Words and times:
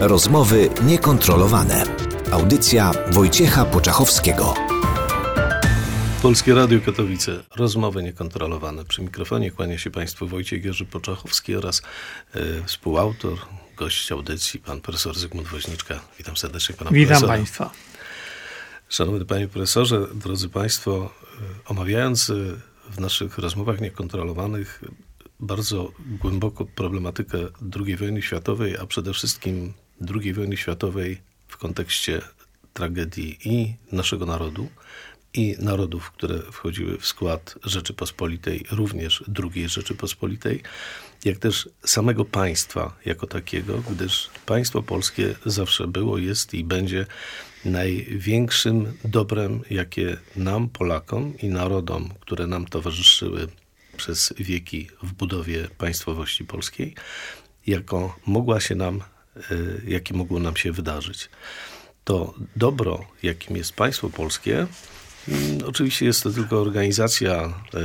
Rozmowy 0.00 0.70
niekontrolowane. 0.82 1.84
Audycja 2.32 2.92
Wojciecha 3.10 3.64
Poczachowskiego. 3.64 4.54
Polskie 6.22 6.54
Radio 6.54 6.80
Katowice. 6.80 7.44
Rozmowy 7.56 8.02
niekontrolowane. 8.02 8.84
Przy 8.84 9.02
mikrofonie 9.02 9.50
kłania 9.50 9.78
się 9.78 9.90
Państwu 9.90 10.26
Wojciech 10.26 10.64
Jerzy 10.64 10.84
Poczachowski 10.84 11.56
oraz 11.56 11.82
e, 12.34 12.40
współautor, 12.66 13.38
gość 13.76 14.12
audycji, 14.12 14.60
pan 14.60 14.80
profesor 14.80 15.18
Zygmunt 15.18 15.48
Woźniczka. 15.48 16.00
Witam 16.18 16.36
serdecznie 16.36 16.74
pana 16.74 16.90
Witam 16.90 17.08
profesora. 17.08 17.32
Państwa. 17.32 17.70
Szanowny 18.88 19.24
panie 19.24 19.48
profesorze, 19.48 20.06
drodzy 20.14 20.48
państwo, 20.48 21.10
e, 21.66 21.70
omawiając 21.70 22.30
e, 22.30 22.34
w 22.90 23.00
naszych 23.00 23.38
rozmowach 23.38 23.80
niekontrolowanych 23.80 24.84
bardzo 25.40 25.92
głęboko 26.20 26.64
problematykę 26.64 27.38
II 27.86 27.96
wojny 27.96 28.22
światowej, 28.22 28.76
a 28.76 28.86
przede 28.86 29.12
wszystkim 29.12 29.72
II 30.14 30.32
wojny 30.32 30.56
światowej 30.56 31.20
w 31.48 31.56
kontekście 31.56 32.20
tragedii 32.72 33.38
i 33.44 33.74
naszego 33.92 34.26
narodu, 34.26 34.68
i 35.34 35.56
narodów, 35.58 36.10
które 36.10 36.38
wchodziły 36.52 36.98
w 36.98 37.06
skład 37.06 37.54
Rzeczypospolitej, 37.64 38.64
również 38.70 39.24
II 39.54 39.68
Rzeczypospolitej, 39.68 40.62
jak 41.24 41.38
też 41.38 41.68
samego 41.84 42.24
państwa 42.24 42.96
jako 43.04 43.26
takiego, 43.26 43.82
gdyż 43.90 44.30
państwo 44.46 44.82
polskie 44.82 45.34
zawsze 45.46 45.86
było, 45.86 46.18
jest 46.18 46.54
i 46.54 46.64
będzie 46.64 47.06
największym 47.64 48.92
dobrem, 49.04 49.60
jakie 49.70 50.16
nam, 50.36 50.68
Polakom 50.68 51.38
i 51.38 51.48
narodom, 51.48 52.14
które 52.20 52.46
nam 52.46 52.66
towarzyszyły 52.66 53.48
przez 53.96 54.34
wieki 54.38 54.88
w 55.02 55.12
budowie 55.12 55.68
państwowości 55.78 56.44
polskiej, 56.44 56.94
jako 57.66 58.16
mogła 58.26 58.60
się 58.60 58.74
nam, 58.74 59.00
jakie 59.86 60.14
mogło 60.14 60.40
nam 60.40 60.56
się 60.56 60.72
wydarzyć. 60.72 61.30
To 62.04 62.34
dobro, 62.56 63.06
jakim 63.22 63.56
jest 63.56 63.72
państwo 63.72 64.10
polskie, 64.10 64.66
mm, 65.28 65.58
oczywiście 65.66 66.06
jest 66.06 66.22
to 66.22 66.30
tylko 66.30 66.60
organizacja 66.60 67.44
y, 67.74 67.78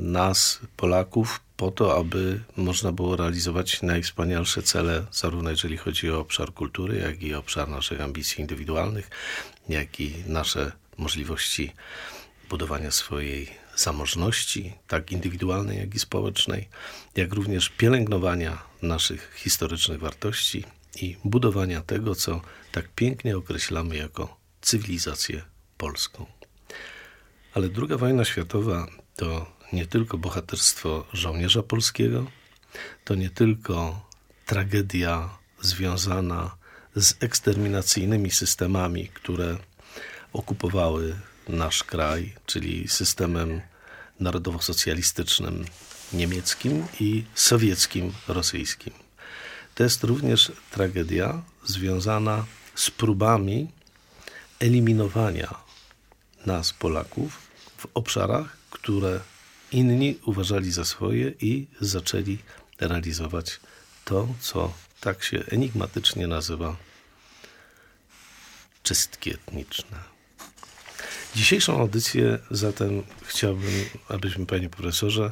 nas, 0.00 0.60
Polaków, 0.76 1.40
po 1.56 1.70
to, 1.70 1.96
aby 1.96 2.40
można 2.56 2.92
było 2.92 3.16
realizować 3.16 3.82
najwspanialsze 3.82 4.62
cele, 4.62 5.06
zarówno 5.12 5.50
jeżeli 5.50 5.76
chodzi 5.76 6.10
o 6.10 6.20
obszar 6.20 6.54
kultury, 6.54 6.98
jak 6.98 7.22
i 7.22 7.34
obszar 7.34 7.68
naszych 7.68 8.00
ambicji 8.00 8.40
indywidualnych, 8.40 9.10
jak 9.68 10.00
i 10.00 10.14
nasze 10.26 10.72
możliwości 10.98 11.72
budowania 12.48 12.90
swojej 12.90 13.48
zamożności, 13.76 14.72
tak 14.88 15.12
indywidualnej, 15.12 15.78
jak 15.78 15.94
i 15.94 15.98
społecznej, 15.98 16.68
jak 17.16 17.32
również 17.32 17.68
pielęgnowania 17.68 18.62
naszych 18.82 19.32
historycznych 19.36 20.00
wartości 20.00 20.64
i 20.96 21.16
budowania 21.24 21.82
tego, 21.82 22.14
co 22.14 22.40
tak 22.72 22.88
pięknie 22.88 23.36
określamy 23.36 23.96
jako 23.96 24.36
cywilizację 24.60 25.42
polską. 25.78 26.26
Ale 27.54 27.68
II 27.76 27.98
wojna 27.98 28.24
światowa 28.24 28.86
to 29.16 29.52
nie 29.72 29.86
tylko 29.86 30.18
bohaterstwo 30.18 31.06
żołnierza 31.12 31.62
polskiego, 31.62 32.26
to 33.04 33.14
nie 33.14 33.30
tylko 33.30 34.06
tragedia 34.46 35.38
związana 35.60 36.56
z 36.96 37.14
eksterminacyjnymi 37.22 38.30
systemami, 38.30 39.08
które 39.08 39.58
okupowały 40.32 41.16
nasz 41.48 41.84
kraj, 41.84 42.34
czyli 42.46 42.88
systemem 42.88 43.60
narodowo-socjalistycznym 44.20 45.64
niemieckim 46.12 46.86
i 47.00 47.24
sowieckim 47.34 48.12
rosyjskim. 48.28 48.92
To 49.74 49.82
jest 49.82 50.04
również 50.04 50.52
tragedia 50.70 51.42
związana 51.64 52.44
z 52.74 52.90
próbami 52.90 53.68
eliminowania 54.58 55.54
nas, 56.46 56.72
Polaków, 56.72 57.38
w 57.76 57.86
obszarach, 57.94 58.56
które 58.70 59.20
inni 59.72 60.18
uważali 60.24 60.72
za 60.72 60.84
swoje 60.84 61.32
i 61.40 61.66
zaczęli 61.80 62.38
realizować 62.80 63.60
to, 64.04 64.28
co 64.40 64.72
tak 65.00 65.24
się 65.24 65.44
enigmatycznie 65.50 66.26
nazywa 66.26 66.76
czystki 68.82 69.30
etniczne. 69.30 69.96
Dzisiejszą 71.34 71.80
audycję 71.80 72.38
zatem 72.50 73.02
chciałbym, 73.22 73.84
abyśmy, 74.08 74.46
panie 74.46 74.68
profesorze, 74.68 75.30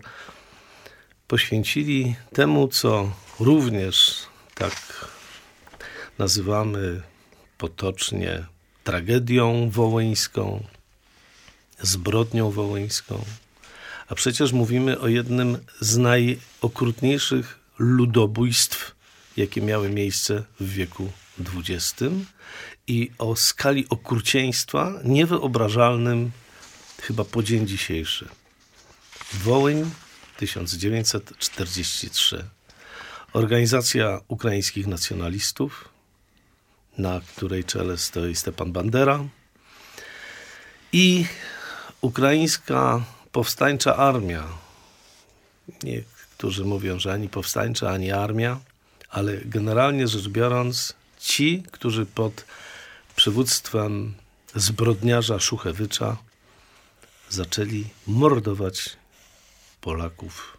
poświęcili 1.28 2.16
temu, 2.32 2.68
co 2.68 3.12
również 3.40 4.26
tak 4.58 5.06
nazywamy 6.18 7.02
potocznie 7.58 8.46
tragedią 8.84 9.70
wołyńską, 9.70 10.64
zbrodnią 11.82 12.50
wołyńską, 12.50 13.24
a 14.08 14.14
przecież 14.14 14.52
mówimy 14.52 15.00
o 15.00 15.08
jednym 15.08 15.58
z 15.80 15.96
najokrutniejszych 15.96 17.58
ludobójstw, 17.78 18.94
jakie 19.36 19.62
miały 19.62 19.90
miejsce 19.90 20.44
w 20.60 20.72
wieku 20.72 21.12
XX 21.40 21.94
i 22.86 23.10
o 23.18 23.36
skali 23.36 23.86
okrucieństwa 23.88 25.00
niewyobrażalnym 25.04 26.30
chyba 27.02 27.24
po 27.24 27.42
dzień 27.42 27.66
dzisiejszy. 27.66 28.28
Wołyń 29.32 29.90
1943. 30.36 32.57
Organizacja 33.32 34.20
ukraińskich 34.28 34.86
nacjonalistów, 34.86 35.88
na 36.98 37.20
której 37.36 37.64
czele 37.64 37.98
stoi 37.98 38.34
Stepan 38.34 38.72
Bandera 38.72 39.24
i 40.92 41.26
ukraińska 42.00 43.04
powstańcza 43.32 43.96
armia. 43.96 44.44
Niektórzy 45.82 46.64
mówią, 46.64 46.98
że 46.98 47.12
ani 47.12 47.28
powstańcza, 47.28 47.90
ani 47.90 48.12
armia, 48.12 48.60
ale 49.10 49.36
generalnie 49.44 50.08
rzecz 50.08 50.28
biorąc, 50.28 50.94
ci, 51.18 51.62
którzy 51.72 52.06
pod 52.06 52.44
przywództwem 53.16 54.14
zbrodniarza 54.54 55.40
Szuchewycza 55.40 56.16
zaczęli 57.28 57.84
mordować 58.06 58.96
Polaków 59.80 60.57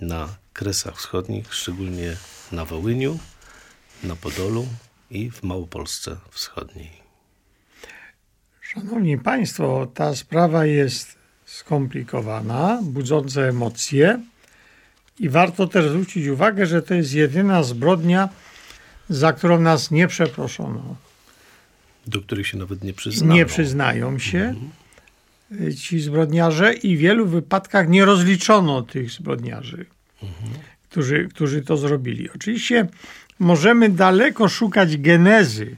na 0.00 0.28
Kresach 0.52 0.96
Wschodnich, 0.96 1.54
szczególnie 1.54 2.16
na 2.52 2.64
Wołyniu, 2.64 3.18
na 4.04 4.16
Podolu 4.16 4.66
i 5.10 5.30
w 5.30 5.42
Małopolsce 5.42 6.16
Wschodniej. 6.30 6.90
Szanowni 8.60 9.18
Państwo, 9.18 9.86
ta 9.94 10.16
sprawa 10.16 10.66
jest 10.66 11.18
skomplikowana, 11.46 12.80
budząca 12.82 13.40
emocje 13.40 14.20
i 15.18 15.28
warto 15.28 15.66
też 15.66 15.88
zwrócić 15.88 16.26
uwagę, 16.26 16.66
że 16.66 16.82
to 16.82 16.94
jest 16.94 17.12
jedyna 17.12 17.62
zbrodnia, 17.62 18.28
za 19.08 19.32
którą 19.32 19.60
nas 19.60 19.90
nie 19.90 20.08
przeproszono. 20.08 20.96
Do 22.06 22.20
których 22.20 22.46
się 22.46 22.58
nawet 22.58 22.84
nie 22.84 22.92
przyznano. 22.92 23.34
Nie 23.34 23.46
przyznają 23.46 24.18
się 24.18 24.54
ci 25.78 26.00
zbrodniarze 26.00 26.74
i 26.74 26.96
w 26.96 27.00
wielu 27.00 27.26
wypadkach 27.26 27.88
nie 27.88 28.04
rozliczono 28.04 28.82
tych 28.82 29.10
zbrodniarzy, 29.10 29.86
którzy, 30.90 31.28
którzy 31.28 31.62
to 31.62 31.76
zrobili. 31.76 32.30
Oczywiście 32.30 32.86
możemy 33.38 33.88
daleko 33.88 34.48
szukać 34.48 34.96
genezy 34.96 35.76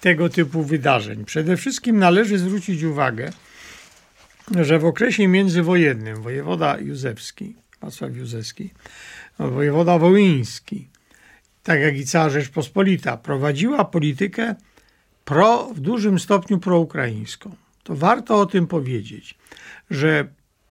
tego 0.00 0.28
typu 0.28 0.62
wydarzeń. 0.62 1.24
Przede 1.24 1.56
wszystkim 1.56 1.98
należy 1.98 2.38
zwrócić 2.38 2.82
uwagę, 2.82 3.32
że 4.60 4.78
w 4.78 4.84
okresie 4.84 5.28
międzywojennym 5.28 6.22
wojewoda 6.22 6.78
Józefski, 6.78 7.54
Wacław 7.80 8.16
Józefski, 8.16 8.70
wojewoda 9.38 9.98
wołyński, 9.98 10.88
tak 11.62 11.80
jak 11.80 11.96
i 11.96 12.06
cała 12.06 12.30
Rzeczpospolita, 12.30 13.16
prowadziła 13.16 13.84
politykę 13.84 14.54
pro, 15.24 15.70
w 15.74 15.80
dużym 15.80 16.18
stopniu 16.18 16.58
proukraińską. 16.58 17.56
To 17.82 17.96
warto 17.96 18.40
o 18.40 18.46
tym 18.46 18.66
powiedzieć, 18.66 19.34
że 19.90 20.28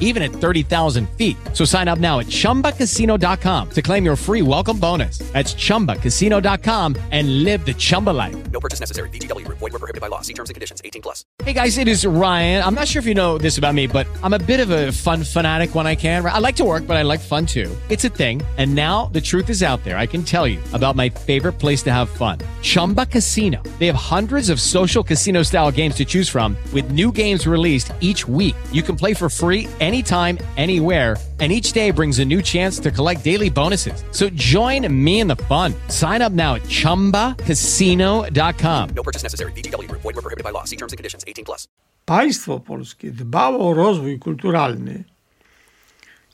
even 0.00 0.22
at 0.22 0.32
30,000 0.32 1.08
feet. 1.10 1.36
So 1.52 1.64
sign 1.64 1.86
up 1.86 1.98
now 2.00 2.18
at 2.18 2.26
chumbacasino.com 2.26 3.70
to 3.70 3.82
claim 3.82 4.04
your 4.04 4.16
free 4.16 4.42
welcome 4.42 4.78
bonus. 4.80 5.18
That's 5.32 5.54
chumbacasino.com 5.54 6.96
and 7.12 7.44
live 7.44 7.64
the 7.64 7.74
Chumba 7.74 8.10
life. 8.10 8.50
No 8.50 8.58
purchase 8.58 8.80
necessary. 8.80 9.10
Group. 9.10 9.58
Void 9.58 9.72
were 9.72 9.78
prohibited 9.78 10.00
by 10.00 10.08
law. 10.08 10.20
See 10.22 10.32
terms 10.32 10.50
and 10.50 10.54
conditions. 10.54 10.80
18 10.84 11.02
plus. 11.02 11.24
Hey 11.44 11.52
guys, 11.52 11.78
it 11.78 11.86
is 11.88 12.04
Ryan. 12.04 12.62
I'm 12.64 12.74
not 12.74 12.88
sure 12.88 13.00
if 13.00 13.06
you 13.06 13.14
know 13.14 13.38
this 13.38 13.56
about 13.58 13.74
me, 13.74 13.86
but 13.86 14.06
I'm 14.22 14.32
a 14.32 14.38
bit 14.38 14.60
of 14.60 14.70
a 14.70 14.92
fun 14.92 15.22
fanatic 15.24 15.74
when 15.74 15.86
I 15.86 15.94
can. 15.94 16.24
I 16.24 16.38
like 16.38 16.56
to 16.56 16.64
work, 16.64 16.86
but 16.86 16.96
I 16.96 17.02
like 17.02 17.20
fun 17.20 17.46
too. 17.46 17.74
It's 17.88 18.04
a 18.04 18.08
thing. 18.08 18.42
And 18.56 18.74
now 18.74 19.06
the 19.06 19.20
truth 19.20 19.48
is 19.48 19.62
out 19.62 19.82
there. 19.84 19.96
I 19.96 20.06
can 20.06 20.22
tell 20.24 20.46
you 20.46 20.60
about 20.72 20.96
my 20.96 21.08
favorite 21.08 21.54
place 21.54 21.82
to 21.84 21.92
have 21.92 22.10
fun. 22.10 22.38
Chumba 22.62 23.06
Casino. 23.06 23.62
They 23.78 23.86
have 23.86 23.94
hundreds 23.94 24.50
of 24.50 24.60
social 24.60 25.02
casino 25.02 25.42
style 25.42 25.70
games 25.70 25.94
to 25.96 26.04
choose 26.04 26.28
from 26.28 26.56
with 26.72 26.90
new 26.90 27.12
games 27.12 27.46
released 27.46 27.92
each 28.00 28.26
week. 28.28 28.56
You 28.72 28.82
can 28.82 28.96
play 28.96 29.14
for 29.14 29.28
free 29.30 29.68
anytime, 29.88 30.38
anywhere 30.56 31.16
and 31.40 31.52
each 31.52 31.70
day 31.72 31.92
brings 31.92 32.18
a 32.18 32.24
new 32.24 32.42
chance 32.42 32.80
to 32.80 32.90
collect 32.90 33.22
daily 33.24 33.50
bonuses. 33.50 34.02
So 34.10 34.28
join 34.30 34.92
me 34.92 35.20
in 35.20 35.28
the 35.28 35.36
fun. 35.36 35.72
Sign 35.88 36.20
up 36.20 36.32
now 36.32 36.56
at 36.56 36.62
ChumbaCasino.com. 36.62 38.90
No 38.96 39.02
purchase 39.04 39.22
necessary. 39.22 39.52
Group. 39.52 40.00
Void 40.02 40.16
were 40.16 40.22
prohibited 40.22 40.42
by 40.42 40.50
law. 40.50 40.64
See 40.64 40.76
terms 40.76 40.92
and 40.92 40.98
conditions. 40.98 41.24
18 41.24 41.44
plus. 41.44 41.68
Państwo 42.04 42.60
polskie 42.60 43.10
dbało 43.10 43.70
o 43.70 43.74
rozwój 43.74 44.18
kulturalny 44.18 45.04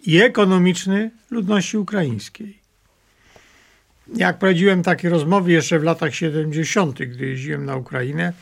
i 0.07 0.21
ekonomiczny 0.21 1.11
ludności 1.31 1.79
ukraińskiej. 1.79 2.59
Jak 4.17 4.39
prowadziłem 4.39 4.83
takie 4.83 5.09
rozmowy 5.09 5.53
jeszcze 5.53 5.79
w 5.79 5.83
latach 5.83 6.15
70., 6.15 6.99
gdy 6.99 7.27
jeździłem 7.27 7.65
na 7.65 7.77
Ukrainę, 7.77 8.33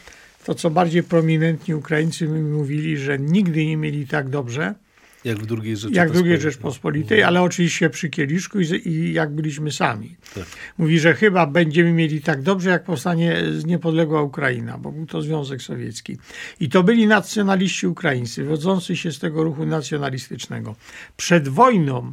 to 0.44 0.54
co 0.54 0.70
bardziej 0.70 1.02
prominentni 1.02 1.74
Ukraińcy 1.74 2.28
mi 2.28 2.40
mówili, 2.40 2.98
że 2.98 3.18
nigdy 3.18 3.66
nie 3.66 3.76
mieli 3.76 4.06
tak 4.06 4.28
dobrze, 4.28 4.74
Jak 5.24 5.38
w 5.38 5.46
drugiej 5.46 5.76
Rzeczypospolitej. 5.76 5.96
jak 5.96 6.10
w 6.12 6.26
II 6.26 6.40
Rzeczpospolitej, 6.40 7.22
ale 7.22 7.42
oczywiście 7.42 7.90
przy 7.90 8.10
kieliszku 8.10 8.60
i, 8.60 8.88
i 8.88 9.12
jak 9.12 9.34
byliśmy 9.34 9.72
sami. 9.72 10.16
Tak. 10.34 10.44
Mówi, 10.78 10.98
że 10.98 11.14
chyba 11.14 11.46
będziemy 11.46 11.92
mieli 11.92 12.20
tak 12.20 12.42
dobrze, 12.42 12.70
jak 12.70 12.84
powstanie 12.84 13.36
z 13.58 13.64
niepodległa 13.64 14.22
Ukraina, 14.22 14.78
bo 14.78 14.92
był 14.92 15.06
to 15.06 15.22
Związek 15.22 15.62
Sowiecki. 15.62 16.18
I 16.60 16.68
to 16.68 16.82
byli 16.82 17.06
nacjonaliści 17.06 17.86
ukraińscy, 17.86 18.44
wodzący 18.44 18.96
się 18.96 19.12
z 19.12 19.18
tego 19.18 19.44
ruchu 19.44 19.66
nacjonalistycznego. 19.66 20.76
Przed 21.16 21.48
wojną 21.48 22.12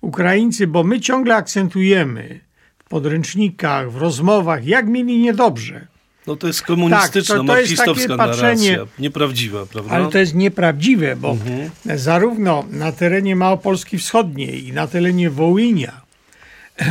Ukraińcy, 0.00 0.66
bo 0.66 0.84
my 0.84 1.00
ciągle 1.00 1.36
akcentujemy 1.36 2.40
w 2.78 2.88
podręcznikach, 2.88 3.92
w 3.92 3.96
rozmowach, 3.96 4.66
jak 4.66 4.88
mieli 4.88 5.18
niedobrze. 5.18 5.91
No 6.26 6.36
to 6.36 6.46
jest 6.46 6.62
komunistyczna, 6.62 7.34
Tak, 7.36 7.46
to- 7.46 7.52
to 7.52 7.60
jest 7.60 7.76
takie 7.76 8.08
patrzenie-. 8.08 8.78
Nieprawdziwa, 8.98 9.66
prawda? 9.66 9.90
Ale 9.94 10.08
to 10.10 10.18
jest 10.18 10.34
nieprawdziwe, 10.34 11.16
bo 11.16 11.36
zarówno 11.94 12.64
na 12.70 12.92
terenie 12.92 13.36
Małopolski 13.36 13.98
Wschodniej 13.98 14.68
i 14.68 14.72
na 14.72 14.86
terenie 14.86 15.30
Wołynia 15.30 16.00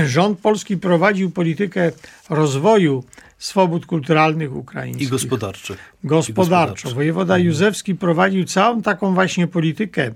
rząd 0.05 0.39
polski 0.39 0.77
prowadził 0.77 1.31
politykę 1.31 1.91
rozwoju 2.29 3.03
swobód 3.39 3.85
kulturalnych 3.85 4.55
ukraińskich. 4.55 5.07
I 5.07 5.11
gospodarczych. 5.11 5.77
I 6.03 6.07
Gospodarczo. 6.07 6.91
Wojewoda 6.91 7.37
Józefski 7.37 7.95
prowadził 7.95 8.45
całą 8.45 8.81
taką 8.81 9.13
właśnie 9.13 9.47
politykę 9.47 10.11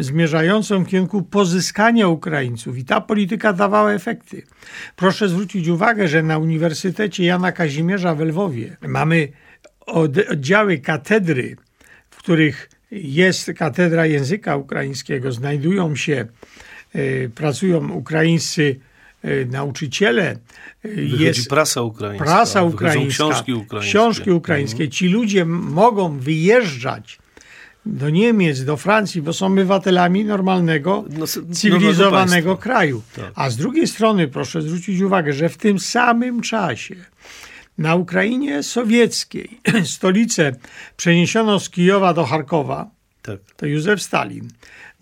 zmierzającą 0.00 0.84
w 0.84 0.88
kierunku 0.88 1.22
pozyskania 1.22 2.08
Ukraińców 2.08 2.78
i 2.78 2.84
ta 2.84 3.00
polityka 3.00 3.52
dawała 3.52 3.92
efekty. 3.92 4.42
Proszę 4.96 5.28
zwrócić 5.28 5.68
uwagę, 5.68 6.08
że 6.08 6.22
na 6.22 6.38
Uniwersytecie 6.38 7.24
Jana 7.24 7.52
Kazimierza 7.52 8.14
w 8.14 8.20
Lwowie 8.20 8.76
mamy 8.88 9.28
od- 9.86 10.18
oddziały 10.30 10.78
katedry, 10.78 11.56
w 12.10 12.16
których 12.16 12.70
jest 12.90 13.50
katedra 13.58 14.06
języka 14.06 14.56
ukraińskiego, 14.56 15.32
znajdują 15.32 15.96
się, 15.96 16.26
e, 16.94 17.28
pracują 17.28 17.90
ukraińscy 17.92 18.76
e, 19.22 19.44
nauczyciele, 19.44 20.36
Wychodzi 20.84 21.24
jest 21.24 21.48
prasa 21.48 21.82
ukraińska. 21.82 22.24
prasa 22.24 22.62
ukraińska, 22.62 23.08
książki 23.24 23.52
ukraińskie. 23.52 23.90
książki 23.90 24.30
ukraińskie. 24.30 24.88
Ci 24.88 25.08
ludzie 25.08 25.44
mogą 25.44 26.18
wyjeżdżać 26.18 27.18
do 27.86 28.10
Niemiec, 28.10 28.64
do 28.64 28.76
Francji, 28.76 29.22
bo 29.22 29.32
są 29.32 29.46
obywatelami 29.46 30.24
normalnego, 30.24 31.04
No, 31.10 31.18
nowego 31.18 31.54
cywilizowanego 31.54 32.56
kraju. 32.56 33.02
Tak. 33.16 33.32
A 33.34 33.50
z 33.50 33.56
drugiej 33.56 33.86
strony 33.88 34.28
proszę 34.28 34.62
zwrócić 34.62 35.00
uwagę, 35.00 35.32
że 35.32 35.48
w 35.48 35.56
tym 35.56 35.78
samym 35.78 36.40
czasie 36.40 36.94
na 37.78 37.94
Ukrainie 37.94 38.62
sowieckiej 38.62 39.60
stolicę 39.84 40.52
przeniesiono 40.96 41.60
z 41.60 41.70
Kijowa 41.70 42.14
do 42.14 42.24
Charkowa, 42.24 42.90
Tak. 43.22 43.38
to 43.56 43.66
Józef 43.66 44.02
Stalin, 44.02 44.48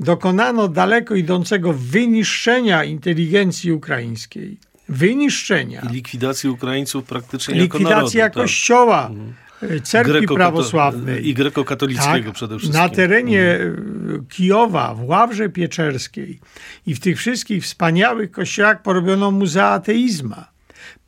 dokonano 0.00 0.68
daleko 0.68 1.14
idącego 1.14 1.72
wyniszczenia 1.72 2.84
inteligencji 2.84 3.72
ukraińskiej. 3.72 4.56
Wyniszczenia. 4.88 5.82
I 5.90 5.94
likwidacji 5.94 6.50
Ukraińców 6.50 7.04
praktycznie 7.04 7.54
jako 7.54 7.62
Likwidacja 7.78 8.20
narodu. 8.20 8.34
tak. 8.34 8.42
kościoła, 8.42 9.10
e, 9.10 9.49
cerkwi 9.82 10.26
prawosławnej. 10.26 11.28
I 11.28 11.34
grekokatolickiego 11.34 12.24
Tak, 12.24 12.34
przede 12.34 12.58
wszystkim. 12.58 12.80
Na 12.82 12.88
terenie 12.88 13.52
Mhm. 13.52 14.20
e, 14.20 14.32
Kijowa, 14.34 14.94
w 14.94 15.04
Ławrze 15.04 15.48
Pieczerskiej 15.48 16.40
i 16.86 16.94
w 16.94 17.00
tych 17.00 17.18
wszystkich 17.18 17.64
wspaniałych 17.64 18.30
kościołach 18.30 18.82
porobiono 18.82 19.30
muzea 19.30 19.68
ateizma. 19.68 20.50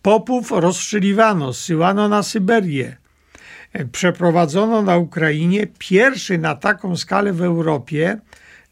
Popów 0.02 0.50
rozstrzeliwano, 0.50 1.52
zsyłano 1.52 2.08
na 2.08 2.22
Syberię. 2.22 2.96
E, 3.72 3.84
Przeprowadzono 3.84 4.82
na 4.82 4.96
Ukrainie 4.96 5.66
pierwszy 5.78 6.38
na 6.38 6.54
taką 6.54 6.96
skalę 6.96 7.32
w 7.32 7.42
Europie 7.42 8.18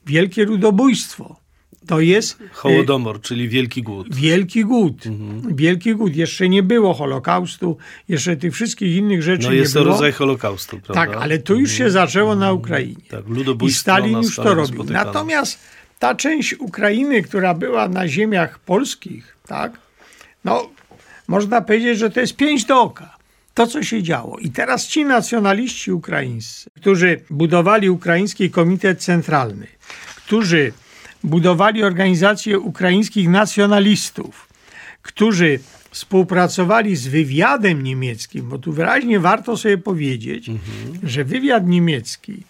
wielkie 0.06 0.44
ludobójstwo. 0.44 1.41
To 1.87 2.00
jest 2.00 2.41
e, 2.41 2.49
Hołodomor, 2.53 3.21
czyli 3.21 3.49
Wielki 3.49 3.82
Głód. 3.82 4.15
Wielki 4.15 4.65
głód. 4.65 5.06
Mhm. 5.06 5.56
Wielki 5.56 5.94
głód. 5.94 6.17
Jeszcze 6.17 6.49
nie 6.49 6.62
było 6.62 6.94
Holokaustu, 6.94 7.77
jeszcze 8.09 8.37
tych 8.37 8.55
wszystkich 8.55 8.97
innych 8.97 9.23
rzeczy 9.23 9.44
No 9.47 9.50
nie 9.53 9.56
jest 9.59 9.75
to 9.75 9.81
było. 9.81 9.93
rodzaj 9.94 10.12
Holokaustu, 10.12 10.81
prawda? 10.81 11.06
Tak, 11.15 11.23
ale 11.23 11.38
to 11.38 11.55
już 11.55 11.71
się 11.73 11.91
zaczęło 11.91 12.37
na 12.37 12.53
Ukrainie. 12.53 13.03
Tak, 13.11 13.29
I 13.29 13.32
ludobójstwo 13.32 13.81
Stalin 13.82 14.12
na 14.12 14.19
już 14.19 14.37
to 14.37 14.43
robił. 14.44 14.61
niespotykaną. 14.62 15.05
Natomiast 15.06 15.59
ta 15.99 16.14
część 16.14 16.55
Ukrainy, 16.59 17.23
która 17.23 17.55
była 17.55 17.88
na 17.88 18.09
ziemiach 18.09 18.59
polskich, 18.59 19.37
tak, 19.47 19.73
no 20.45 20.71
można 21.28 21.61
powiedzieć, 21.61 21.99
że 21.99 22.11
to 22.11 22.21
jest 22.21 22.37
pięć 22.37 22.64
do 22.64 22.81
oka. 22.81 23.16
To, 23.55 23.66
co 23.66 23.83
się 23.83 24.02
działo. 24.02 24.38
I 24.38 24.50
teraz 24.50 24.87
ci 24.87 25.05
nacjonaliści 25.05 25.93
ukraińscy, 25.93 26.71
którzy 26.76 27.21
budowali 27.31 27.90
Ukraiński 27.90 28.50
Komitet 28.50 29.00
Centralny, 29.00 29.66
którzy 30.16 30.73
budowali 31.25 31.85
organizację 31.85 32.59
ukraińskich 32.59 33.29
nacjonalistów, 33.29 34.49
którzy 35.03 35.61
współpracowali 35.91 36.97
z 36.97 37.09
wywiadem 37.09 37.83
niemieckim, 37.83 38.49
bo 38.49 38.59
tu 38.59 38.73
wyraźnie 38.73 39.21
warto 39.21 39.57
sobie 39.57 39.79
powiedzieć, 39.79 40.50
że 41.03 41.25
wywiad 41.25 41.67
niemiecki 41.67 42.43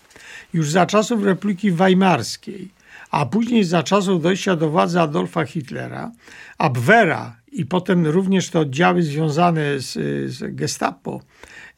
już 0.53 0.71
za 0.71 0.87
czasów 0.87 1.25
Republiki 1.25 1.71
Weimarskiej, 1.71 2.69
a 3.11 3.27
później 3.27 3.65
za 3.65 3.83
czasów 3.83 4.23
dojścia 4.23 4.57
do 4.57 4.71
władzy 4.71 5.01
Adolfa 5.01 5.45
Hitlera, 5.45 6.13
Abwehra 6.59 7.37
i 7.53 7.67
potem 7.67 8.07
również 8.07 8.51
te 8.51 8.61
oddziały 8.61 9.03
związane 9.03 9.81
z, 9.81 9.93
z 10.33 10.55
Gestapo, 10.55 11.21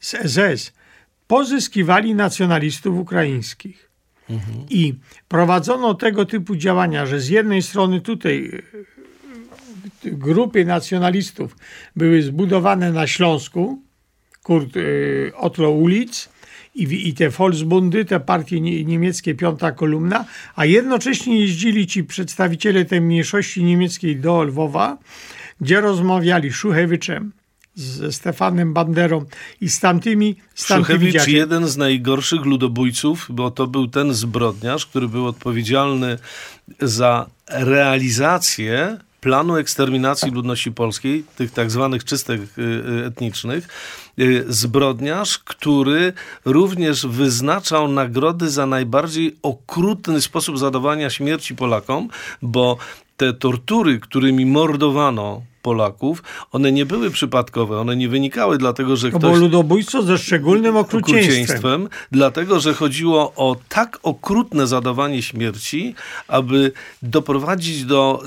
z 0.01 0.17
SS, 0.33 0.73
pozyskiwali 1.27 2.15
nacjonalistów 2.15 2.99
ukraińskich. 2.99 3.92
I 4.71 4.95
prowadzono 5.29 5.95
tego 5.95 6.27
typu 6.27 6.57
działania, 6.57 7.07
że 7.07 7.21
z 7.21 7.29
jednej 7.29 7.63
strony 7.63 8.01
tutaj 8.01 8.63
e, 10.05 10.11
grupy 10.11 10.65
nacjonalistów 10.65 11.57
były 11.97 12.23
zbudowane 12.23 12.93
na 12.93 13.07
Śląsku, 13.07 13.83
Kurt 14.43 14.77
y, 14.77 15.33
Ulic 15.71 16.29
i, 16.75 17.09
i 17.09 17.15
te 17.15 17.31
Volksbundy, 17.31 18.05
te 18.05 18.21
partie 18.21 18.61
nie, 18.61 18.85
niemieckie, 18.85 19.35
piąta 19.35 19.73
kolumna, 19.73 20.25
a 20.57 20.65
jednocześnie 20.65 21.41
jeździli 21.41 21.87
ci 21.87 22.05
przedstawiciele 22.05 22.85
tej 22.85 23.01
mniejszości 23.01 23.65
niemieckiej 23.65 24.17
do 24.17 24.43
Lwowa, 24.43 24.99
gdzie 25.61 25.81
rozmawiali 25.81 26.51
z 26.51 26.55
Szuchewiczem, 26.55 27.33
ze 27.75 28.13
Stefanem 28.13 28.73
Banderą 28.73 29.25
i 29.61 29.69
z 29.69 29.81
tamtymi, 29.81 30.37
z 30.55 30.67
Szuchewicz, 30.67 31.27
jeden 31.27 31.69
z 31.69 31.77
najgorszych 31.77 32.45
ludobójców, 32.45 33.27
bo 33.31 33.51
to 33.51 33.67
był 33.67 33.89
ten 33.89 34.15
zbrodniarz, 34.15 34.87
który 34.87 35.09
był 35.09 35.27
odpowiedzialny 35.27 36.19
za 36.81 37.27
realizację 37.49 38.99
planu 39.21 39.57
eksterminacji 39.57 40.31
ludności 40.31 40.73
polskiej, 40.73 41.25
tych 41.37 41.51
tak 41.51 41.71
zwanych 41.71 42.05
czystek 42.05 42.41
y, 42.41 42.63
y, 42.63 43.07
etnicznych, 43.07 43.69
y, 44.19 44.45
zbrodniarz, 44.49 45.39
który 45.39 46.13
również 46.45 47.07
wyznaczał 47.07 47.89
nagrody 47.89 48.51
za 48.51 48.67
najbardziej 48.67 49.37
okrutny 49.43 50.21
sposób 50.21 50.59
zadawania 50.59 51.11
śmierci 51.11 51.55
Polakom, 51.55 52.09
bo 52.43 52.77
te 53.17 53.33
tortury, 53.33 54.01
którymi 54.01 54.47
mordowano 54.47 55.43
Polaków, 55.63 56.23
one 56.53 56.73
nie 56.73 56.87
były 56.87 57.11
przypadkowe, 57.11 57.79
one 57.81 57.97
nie 57.97 58.09
wynikały 58.09 58.59
dlatego, 58.59 58.97
że 58.97 59.11
To 59.11 59.19
ktoś... 59.19 59.31
było 59.31 59.41
ludobójstwo 59.41 60.03
ze 60.03 60.19
szczególnym 60.19 60.77
okrucieństwem. 60.77 61.25
okrucieństwem, 61.25 61.89
dlatego 62.13 62.61
że 62.61 62.75
chodziło 62.75 63.33
o 63.37 63.57
tak 63.69 63.99
okrutne 64.03 64.67
zadawanie 64.67 65.23
śmierci, 65.23 65.95
aby 66.29 66.73
doprowadzić 67.03 67.85
do 67.85 68.23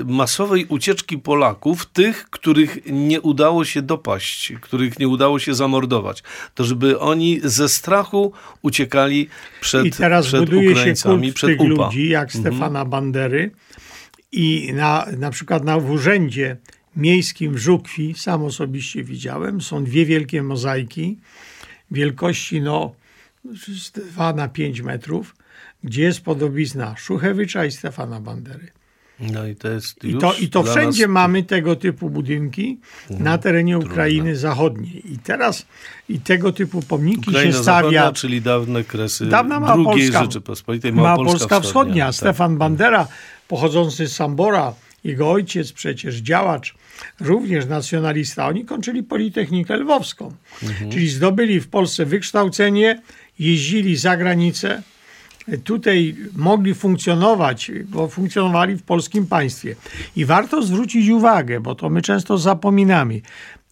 y, 0.00 0.04
masowej 0.04 0.66
ucieczki 0.68 1.18
Polaków, 1.18 1.86
tych, 1.86 2.30
których 2.30 2.78
nie 2.86 3.20
udało 3.20 3.64
się 3.64 3.82
dopaść, 3.82 4.52
których 4.60 4.98
nie 4.98 5.08
udało 5.08 5.38
się 5.38 5.54
zamordować. 5.54 6.22
To 6.54 6.64
żeby 6.64 7.00
oni 7.00 7.40
ze 7.44 7.68
strachu 7.68 8.32
uciekali 8.62 9.28
przed, 9.60 9.86
I 9.86 9.90
teraz 9.90 10.26
przed 10.26 10.40
buduje 10.40 10.68
się 10.68 10.72
Ukraińcami, 10.72 11.22
kult 11.22 11.34
przed 11.36 11.50
tych 11.50 11.60
UPA. 11.60 11.86
ludzi, 11.86 12.08
jak 12.08 12.32
Stefana 12.32 12.84
Bandery. 12.84 13.50
I 14.32 14.70
na, 14.74 15.06
na 15.18 15.30
przykład 15.30 15.64
na, 15.64 15.78
w 15.78 15.90
urzędzie 15.90 16.56
miejskim 16.96 17.54
w 17.54 17.58
Żukwi, 17.58 18.14
sam 18.14 18.44
osobiście 18.44 19.04
widziałem, 19.04 19.60
są 19.60 19.84
dwie 19.84 20.06
wielkie 20.06 20.42
mozaiki 20.42 21.18
wielkości 21.90 22.60
no, 22.60 22.94
z 23.54 23.90
2 23.90 24.32
na 24.32 24.48
5 24.48 24.80
metrów, 24.80 25.36
gdzie 25.84 26.02
jest 26.02 26.20
podobizna 26.20 26.96
Szuchewicza 26.96 27.64
i 27.64 27.72
Stefana 27.72 28.20
Bandery. 28.20 28.76
No 29.20 29.46
i 29.46 29.56
to 29.56 29.68
jest 29.68 30.04
I 30.04 30.14
to, 30.18 30.34
i 30.34 30.48
to 30.48 30.62
wszędzie 30.62 31.02
nas- 31.02 31.12
mamy 31.12 31.42
tego 31.42 31.76
typu 31.76 32.10
budynki 32.10 32.78
na 33.10 33.38
terenie 33.38 33.78
Ukrainy 33.78 34.36
Zachodniej. 34.36 35.12
I 35.12 35.18
teraz 35.18 35.66
i 36.08 36.20
tego 36.20 36.52
typu 36.52 36.82
pomniki 36.82 37.30
Ukraina 37.30 37.52
się 37.52 37.62
stawia. 37.62 37.82
Zachodnia, 37.82 38.12
czyli 38.12 38.42
dawne 38.42 38.84
kresy 38.84 39.26
Dawna 39.26 39.60
Małopolska, 39.60 40.22
Rzeczypospolitej, 40.22 40.92
Małopolska 40.92 41.60
Wschodnia. 41.60 42.06
tak. 42.06 42.14
Stefan 42.14 42.58
Bandera, 42.58 43.08
pochodzący 43.48 44.06
z 44.06 44.16
Sambora, 44.16 44.74
jego 45.04 45.30
ojciec 45.30 45.72
przecież 45.72 46.16
działacz, 46.16 46.74
również 47.20 47.66
nacjonalista. 47.66 48.46
Oni 48.46 48.64
kończyli 48.64 49.02
Politechnikę 49.02 49.76
Lwowską, 49.76 50.32
Mhm. 50.62 50.90
czyli 50.90 51.08
zdobyli 51.08 51.60
w 51.60 51.68
Polsce 51.68 52.06
wykształcenie, 52.06 53.02
jeździli 53.38 53.96
za 53.96 54.16
granicę, 54.16 54.82
tutaj 55.64 56.16
mogli 56.36 56.74
funkcjonować, 56.74 57.70
bo 57.84 58.08
funkcjonowali 58.08 58.76
w 58.76 58.82
polskim 58.82 59.26
państwie. 59.26 59.76
I 60.16 60.24
warto 60.24 60.62
zwrócić 60.62 61.08
uwagę, 61.08 61.60
bo 61.60 61.74
to 61.74 61.90
my 61.90 62.02
często 62.02 62.38
zapominamy, 62.38 63.20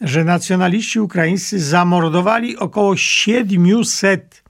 że 0.00 0.24
nacjonaliści 0.24 1.00
ukraińscy 1.00 1.60
zamordowali 1.60 2.56
około 2.56 2.96
700 2.96 4.43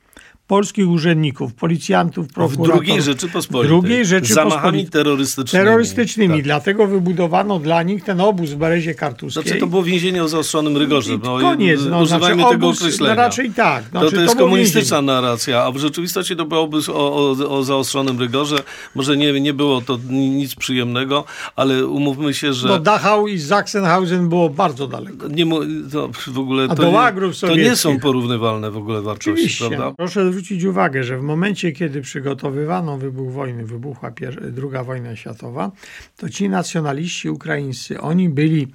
polskich 0.46 0.88
urzędników, 0.88 1.54
policjantów, 1.54 2.28
W 2.28 2.32
prokuratorów. 2.32 2.74
drugiej 2.86 3.02
Rzeczypospolitej. 3.02 3.68
Drugiej 3.68 4.04
Zamachami 4.04 4.26
Rzeczypospolitej. 4.26 4.90
terrorystycznymi. 4.90 5.64
Terrorystycznymi. 5.64 6.34
Tak. 6.34 6.44
Dlatego 6.44 6.86
wybudowano 6.86 7.58
dla 7.58 7.82
nich 7.82 8.04
ten 8.04 8.20
obóz 8.20 8.50
w 8.50 8.56
Berezie 8.56 8.94
Kartuskiej. 8.94 9.42
Znaczy 9.42 9.60
to 9.60 9.66
było 9.66 9.82
więzienie 9.82 10.24
o 10.24 10.28
zaostrzonym 10.28 10.76
rygorze. 10.76 11.18
No, 11.24 11.38
koniec, 11.38 11.80
no, 11.90 12.00
używajmy 12.02 12.42
znaczy 12.42 12.54
tego 12.54 12.66
obóz, 12.68 12.80
określenia. 12.82 13.14
no 13.14 13.22
raczej 13.22 13.50
tak. 13.50 13.84
to, 13.84 13.90
Znaczy, 13.90 14.06
to 14.06 14.16
to 14.16 14.22
jest 14.22 14.34
było 14.36 14.46
komunistyczna 14.48 15.02
narracja, 15.02 15.62
a 15.64 15.72
w 15.72 15.76
rzeczywistości 15.76 16.36
to 16.36 16.44
był 16.44 16.58
obóz 16.58 16.88
o, 16.88 16.94
o, 16.94 17.30
o 17.48 17.62
zaostrzonym 17.62 18.18
rygorze. 18.18 18.56
Może 18.94 19.16
nie, 19.16 19.40
nie 19.40 19.54
było 19.54 19.80
to 19.80 19.98
nic 20.10 20.54
przyjemnego, 20.54 21.24
ale 21.56 21.86
umówmy 21.86 22.34
się, 22.34 22.52
że... 22.52 22.68
Do 22.68 22.78
Dachau 22.78 23.26
i 23.28 23.40
Sachsenhausen 23.40 24.28
było 24.28 24.50
bardzo 24.50 24.88
daleko. 24.88 25.28
nie, 25.28 25.46
to 25.92 26.08
w 26.26 26.38
ogóle 26.38 26.64
A 26.64 26.74
to, 26.74 26.82
do 26.82 26.90
nie, 26.90 27.32
to 27.40 27.56
nie 27.56 27.76
są 27.76 28.00
porównywalne 28.00 28.70
w 28.70 28.76
ogóle 28.76 29.02
wartości, 29.02 29.30
Oczywiście. 29.30 29.68
prawda? 29.68 29.92
Proszę 29.96 30.33
zwrócić 30.34 30.64
uwagę, 30.64 31.04
że 31.04 31.18
w 31.18 31.22
momencie, 31.22 31.72
kiedy 31.72 32.00
przygotowywano 32.00 32.98
wybuch 32.98 33.32
wojny, 33.32 33.64
wybuchła 33.64 34.12
druga 34.50 34.84
wojna 34.84 35.16
światowa, 35.16 35.72
to 36.16 36.28
ci 36.28 36.48
nacjonaliści 36.48 37.30
ukraińscy, 37.30 38.00
oni 38.00 38.28
byli, 38.28 38.66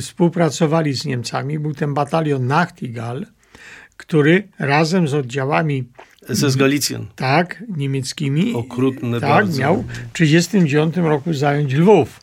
współpracowali 0.00 0.94
z 0.94 1.04
Niemcami. 1.04 1.58
Był 1.58 1.74
ten 1.74 1.94
batalion 1.94 2.46
Nachtigal, 2.46 3.26
który 3.96 4.48
razem 4.58 5.08
z 5.08 5.14
oddziałami 5.14 5.84
SS 6.34 6.56
Galicjan. 6.56 7.06
tak, 7.16 7.64
niemieckimi. 7.76 8.54
Okrutne 8.54 9.20
tak, 9.20 9.30
bardzo. 9.30 9.60
miał 9.60 9.82
w 9.82 10.12
1939 10.12 10.96
roku 10.96 11.34
zająć 11.34 11.74
Lwów. 11.74 12.20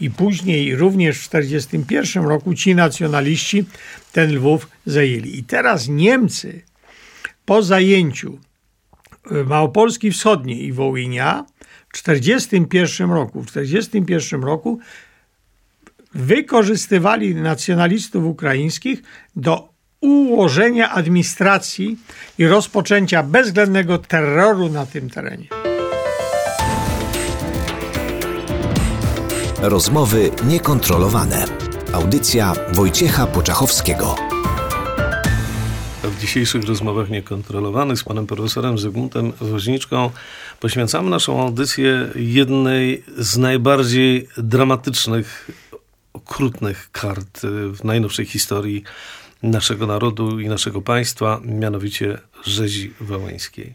I 0.00 0.10
później 0.10 0.76
również 0.76 1.18
w 1.18 1.28
1941 1.28 2.24
roku 2.24 2.54
ci 2.54 2.74
nacjonaliści 2.74 3.64
ten 4.12 4.36
Lwów 4.36 4.68
zajęli. 4.86 5.38
I 5.38 5.44
teraz 5.44 5.88
Niemcy 5.88 6.62
po 7.44 7.62
zajęciu 7.62 8.38
y, 9.32 9.44
Małopolski 9.44 10.10
Wschodniej 10.10 10.64
i 10.64 10.72
Wołynia 10.72 11.44
w 11.88 12.02
1941 12.02 13.10
roku, 13.10 13.42
w 13.42 13.46
1941 13.46 14.42
roku 14.44 14.78
wykorzystywali 16.14 17.34
nacjonalistów 17.34 18.24
ukraińskich 18.24 19.02
do 19.36 19.72
ułożenia 20.00 20.90
administracji 20.90 21.98
i 22.38 22.46
rozpoczęcia 22.46 23.22
bezwzględnego 23.22 23.98
terroru 23.98 24.68
na 24.68 24.86
tym 24.86 25.10
terenie. 25.10 25.46
Rozmowy 29.62 30.30
niekontrolowane. 30.44 31.44
Audycja 31.92 32.54
Wojciecha 32.72 33.26
Poczachowskiego. 33.26 34.31
W 36.02 36.20
dzisiejszych 36.20 36.64
rozmowach 36.64 37.10
niekontrolowanych 37.10 37.98
z 37.98 38.04
panem 38.04 38.26
profesorem 38.26 38.78
Zygmuntem 38.78 39.32
Woźniczką 39.40 40.10
poświęcamy 40.60 41.10
naszą 41.10 41.42
audycję 41.42 42.08
jednej 42.14 43.04
z 43.18 43.36
najbardziej 43.36 44.28
dramatycznych, 44.38 45.50
okrutnych 46.12 46.88
kart 46.92 47.40
w 47.72 47.84
najnowszej 47.84 48.26
historii 48.26 48.84
naszego 49.42 49.86
narodu 49.86 50.40
i 50.40 50.48
naszego 50.48 50.82
państwa, 50.82 51.40
mianowicie 51.44 52.18
rzezi 52.44 52.92
wałęskiej. 53.00 53.74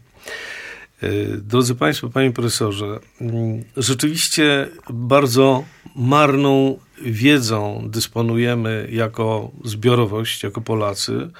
Y, 1.02 1.40
Drodzy 1.42 1.74
Państwo, 1.74 2.08
Panie 2.08 2.32
Profesorze, 2.32 2.98
mm, 3.20 3.64
rzeczywiście 3.76 4.68
bardzo 4.90 5.64
marną 5.96 6.78
wiedzą 7.02 7.88
dysponujemy 7.90 8.88
jako 8.92 9.50
zbiorowość, 9.64 10.42
jako 10.42 10.60
Polacy, 10.60 11.30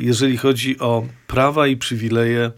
jeżeli 0.00 0.36
chodzi 0.36 0.78
o 0.78 1.06
prawa 1.26 1.66
i 1.66 1.76
przywileje 1.76 2.50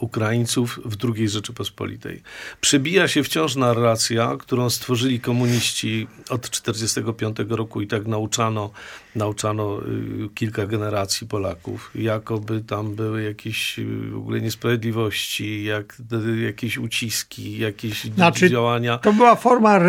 Ukraińców 0.00 0.80
w 0.84 0.96
II 1.04 1.28
Rzeczypospolitej. 1.28 2.22
Przebija 2.60 3.08
się 3.08 3.22
wciąż 3.22 3.56
narracja, 3.56 4.36
którą 4.38 4.70
stworzyli 4.70 5.20
komuniści 5.20 6.06
od 6.30 6.50
1945 6.50 7.36
roku 7.48 7.80
i 7.80 7.86
tak 7.86 8.06
nauczano, 8.06 8.70
nauczano 9.16 9.80
y, 10.24 10.28
kilka 10.34 10.66
generacji 10.66 11.26
Polaków, 11.26 11.90
jakoby 11.94 12.60
tam 12.60 12.94
były 12.94 13.22
jakieś 13.22 13.78
y, 13.78 14.10
w 14.10 14.16
ogóle 14.16 14.40
niesprawiedliwości, 14.40 15.64
jak, 15.64 15.96
y, 16.36 16.40
jakieś 16.40 16.78
uciski, 16.78 17.58
jakieś 17.58 18.04
Znaczy, 18.04 18.50
działania. 18.50 18.98
To 18.98 19.12
była 19.12 19.36
forma 19.36 19.80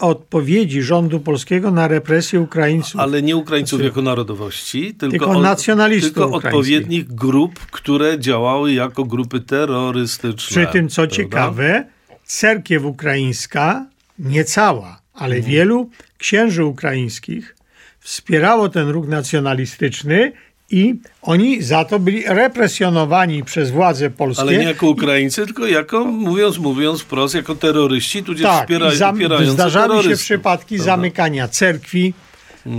odpowiedzi 0.00 0.82
rządu 0.82 1.20
polskiego 1.20 1.70
na 1.70 1.88
represję 1.88 2.40
Ukraińców. 2.40 3.00
Ale 3.00 3.22
nie 3.22 3.36
Ukraińców 3.36 3.82
jako 3.84 4.02
narodowości, 4.02 4.94
tylko, 4.94 5.10
Tylko 5.10 5.40
nacjonalistów 5.40 6.14
tylko 6.14 6.36
odpowiednich 6.36 7.14
grup, 7.14 7.58
które 7.58 8.18
działały 8.18 8.72
jako 8.72 9.04
grupy 9.04 9.40
terrorystyczne. 9.40 10.64
Przy 10.64 10.72
tym, 10.72 10.88
co 10.88 10.96
prawda? 10.96 11.16
ciekawe, 11.16 11.84
cerkiew 12.24 12.84
ukraińska, 12.84 13.86
nie 14.18 14.44
cała, 14.44 15.00
ale 15.14 15.40
wielu 15.40 15.90
księży 16.18 16.64
ukraińskich 16.64 17.56
wspierało 18.02 18.68
ten 18.68 18.88
ruch 18.88 19.08
nacjonalistyczny 19.08 20.32
i 20.70 20.94
oni 21.22 21.62
za 21.62 21.84
to 21.84 21.98
byli 21.98 22.24
represjonowani 22.26 23.44
przez 23.44 23.70
władze 23.70 24.10
polskie. 24.10 24.42
Ale 24.42 24.56
nie 24.56 24.64
jako 24.64 24.86
Ukraińcy, 24.88 25.46
tylko 25.46 25.66
jako, 25.66 26.04
mówiąc, 26.04 26.58
mówiąc 26.58 27.00
wprost, 27.00 27.34
jako 27.34 27.54
terroryści, 27.54 28.22
tudzież 28.22 28.46
tak, 28.46 28.62
wspiera, 28.62 28.92
i 28.92 28.96
zam- 28.96 29.46
zdarzały 29.46 30.02
się 30.02 30.16
przypadki? 30.16 30.74
Mhm. 30.74 30.86
zamykania 30.86 31.48
cerkwi, 31.48 32.14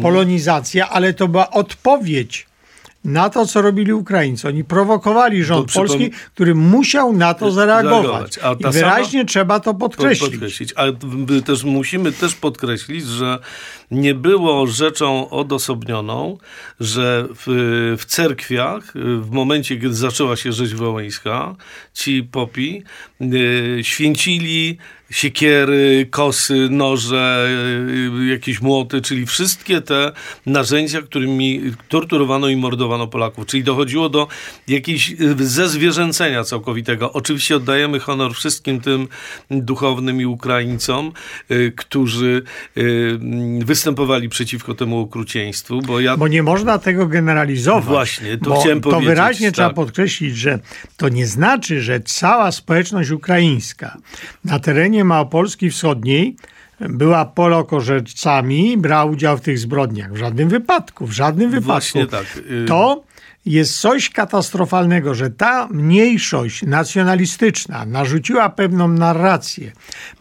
polonizacja, 0.02 0.90
ale 0.90 1.14
to 1.14 1.28
była 1.28 1.50
odpowiedź 1.52 2.46
na 3.04 3.30
to, 3.30 3.46
co 3.46 3.62
robili 3.62 3.94
Ukraińcy. 3.94 4.48
Oni 4.48 4.64
prowokowali 4.64 5.44
rząd 5.44 5.68
przypom- 5.68 5.74
polski, 5.76 6.12
który 6.36 6.56
musiał 6.56 7.14
na 7.14 7.34
to 7.34 7.52
zareagować. 7.52 8.40
I 8.60 8.72
wyraźnie 8.72 9.20
sama- 9.20 9.28
trzeba 9.28 9.60
to 9.60 9.74
podkreślić. 9.74 10.30
podkreślić. 10.30 10.74
Ale 10.74 10.94
też 11.46 11.64
musimy 11.64 12.12
też 12.12 12.36
podkreślić, 12.36 13.06
że 13.06 13.40
nie 13.92 14.16
było 14.16 14.68
rzeczą 14.68 15.30
odosobnioną, 15.30 16.38
że 16.80 17.26
w, 17.30 17.96
w 18.00 18.06
cerkwiach, 18.06 18.94
w 19.20 19.32
momencie, 19.32 19.78
kiedy 19.78 19.94
zaczęła 19.94 20.36
się 20.36 20.52
rzeź 20.52 20.76
wołyńska, 20.76 21.56
ci 21.94 22.24
popi 22.24 22.84
y, 23.22 23.80
święcili 23.82 24.78
siekiery, 25.14 26.08
kosy, 26.10 26.68
noże, 26.70 27.48
y, 28.22 28.26
jakieś 28.26 28.62
młoty, 28.62 29.02
czyli 29.02 29.26
wszystkie 29.26 29.82
te 29.82 30.12
narzędzia, 30.46 31.02
którymi 31.02 31.62
torturowano 31.90 32.50
i 32.50 32.56
mordowano 32.56 33.08
Polaków. 33.08 33.46
Czyli 33.46 33.64
dochodziło 33.64 34.10
do 34.10 34.28
jakiejś 34.68 35.12
y, 35.12 35.36
zezwierzęcenia 35.38 36.44
całkowitego. 36.44 37.14
Oczywiście 37.14 37.56
oddajemy 37.56 38.00
honor 38.00 38.34
wszystkim 38.34 38.82
tym 38.82 39.08
duchownym 39.52 40.22
i 40.22 40.26
Ukraińcom, 40.26 41.12
y, 41.52 41.74
którzy 41.76 42.44
występowali 43.66 44.30
przeciwko 44.30 44.74
temu 44.74 45.00
okrucieństwu, 45.00 45.82
bo 45.82 46.00
ja... 46.00 46.18
Bo 46.18 46.28
nie 46.28 46.44
można 46.44 46.80
tego 46.80 47.08
generalizować. 47.08 47.86
Właśnie, 47.86 48.38
to 48.38 48.60
chciałem 48.60 48.82
To 48.82 48.90
powiedzieć, 48.90 49.10
wyraźnie 49.10 49.48
tak. 49.48 49.54
trzeba 49.54 49.70
podkreślić, 49.70 50.38
że 50.38 50.60
to 50.98 51.10
nie 51.10 51.28
znaczy, 51.28 51.82
że 51.82 52.00
cała 52.00 52.52
społeczność 52.52 53.10
ukraińska 53.10 53.98
na 54.46 54.60
terenie 54.60 55.03
Małopolski 55.04 55.70
Wschodniej 55.70 56.36
była 56.80 57.26
polokorzeczcami, 57.26 58.78
brała 58.78 59.06
udział 59.12 59.38
w 59.38 59.42
tych 59.42 59.60
zbrodniach. 59.60 60.14
W 60.14 60.18
żadnym 60.18 60.50
wypadku, 60.50 61.08
w 61.08 61.12
żadnym 61.12 61.52
wypadku. 61.52 61.72
Właśnie 61.72 62.08
tak. 62.08 62.40
Y- 62.52 62.66
To 62.68 63.04
jest 63.46 63.80
coś 63.82 64.10
katastrofalnego, 64.10 65.16
że 65.16 65.30
ta 65.30 65.68
mniejszość 65.72 66.62
nacjonalistyczna 66.64 67.86
narzuciła 67.86 68.50
pewną 68.50 68.88
narrację, 68.88 69.72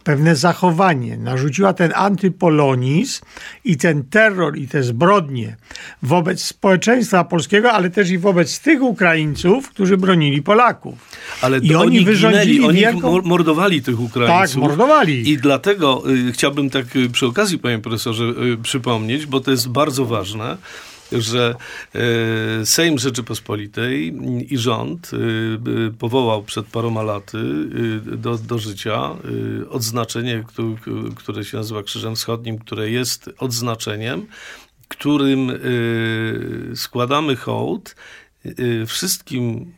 pewne 0.03 0.35
zachowanie, 0.35 1.17
narzuciła 1.17 1.73
ten 1.73 1.91
antypolonizm 1.95 3.21
i 3.65 3.77
ten 3.77 4.03
terror 4.03 4.57
i 4.57 4.67
te 4.67 4.83
zbrodnie 4.83 5.55
wobec 6.01 6.43
społeczeństwa 6.43 7.23
polskiego, 7.23 7.71
ale 7.71 7.89
też 7.89 8.09
i 8.09 8.17
wobec 8.17 8.59
tych 8.59 8.81
Ukraińców, 8.81 9.69
którzy 9.69 9.97
bronili 9.97 10.41
Polaków. 10.41 10.95
Ale 11.41 11.57
I 11.57 11.75
oni 11.75 11.87
oni 11.87 12.05
wyrządzili 12.05 12.45
ginęli, 12.59 12.69
oni 12.69 12.79
wielką- 12.81 13.01
mor- 13.11 13.23
mordowali 13.23 13.81
tych 13.81 13.99
Ukraińców. 13.99 14.51
Tak, 14.53 14.55
mordowali. 14.55 15.29
I 15.29 15.37
dlatego 15.37 16.03
y, 16.29 16.31
chciałbym 16.31 16.69
tak 16.69 16.95
y, 16.95 17.09
przy 17.09 17.25
okazji, 17.27 17.59
panie 17.59 17.79
profesorze, 17.79 18.23
y, 18.23 18.57
przypomnieć, 18.63 19.25
bo 19.25 19.39
to 19.39 19.51
jest 19.51 19.69
bardzo 19.69 20.05
ważne, 20.05 20.57
że 21.11 21.55
y, 22.61 22.65
Sejm 22.65 22.99
Rzeczypospolitej 22.99 24.13
i 24.49 24.57
rząd 24.57 25.11
y, 25.13 25.17
y, 25.87 25.91
powołał 25.99 26.43
przed 26.43 26.65
paroma 26.65 27.03
laty 27.03 27.37
do, 28.17 28.37
do 28.37 28.59
życia 28.59 29.09
odznaczenie, 29.69 30.43
któ- 30.47 30.77
które 31.15 31.45
się 31.45 31.57
nazywa 31.57 31.83
Krzyżem 31.83 32.15
Wschodnim, 32.15 32.59
które 32.59 32.89
jest 32.89 33.29
odznaczeniem, 33.37 34.25
którym 34.87 35.51
składamy 36.75 37.35
hołd 37.35 37.95
wszystkim 38.87 39.73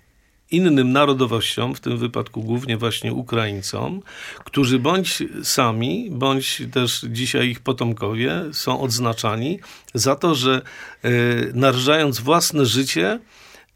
innym 0.52 0.92
narodowościom, 0.92 1.76
w 1.76 1.80
tym 1.80 1.98
wypadku 1.98 2.44
głównie 2.44 2.78
właśnie 2.78 3.14
Ukraińcom, 3.14 4.02
którzy 4.44 4.80
bądź 4.80 5.24
sami, 5.44 6.10
bądź 6.12 6.62
też 6.72 7.06
dzisiaj 7.10 7.48
ich 7.50 7.60
potomkowie 7.60 8.44
są 8.52 8.82
odznaczani 8.82 9.60
za 9.94 10.16
to, 10.16 10.36
że 10.36 10.62
e, 11.04 11.10
narażając 11.54 12.20
własne 12.20 12.66
życie, 12.66 13.20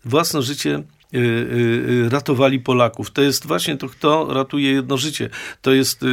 własne 0.06 0.42
życie 0.42 0.84
ratowali 2.10 2.60
Polaków. 2.60 3.12
To 3.12 3.22
jest 3.22 3.48
właśnie 3.48 3.78
to, 3.78 3.90
kto 3.90 4.34
ratuje 4.34 4.72
jedno 4.72 4.98
życie. 4.98 5.30
To 5.62 5.72
jest 5.74 6.04
y, 6.04 6.08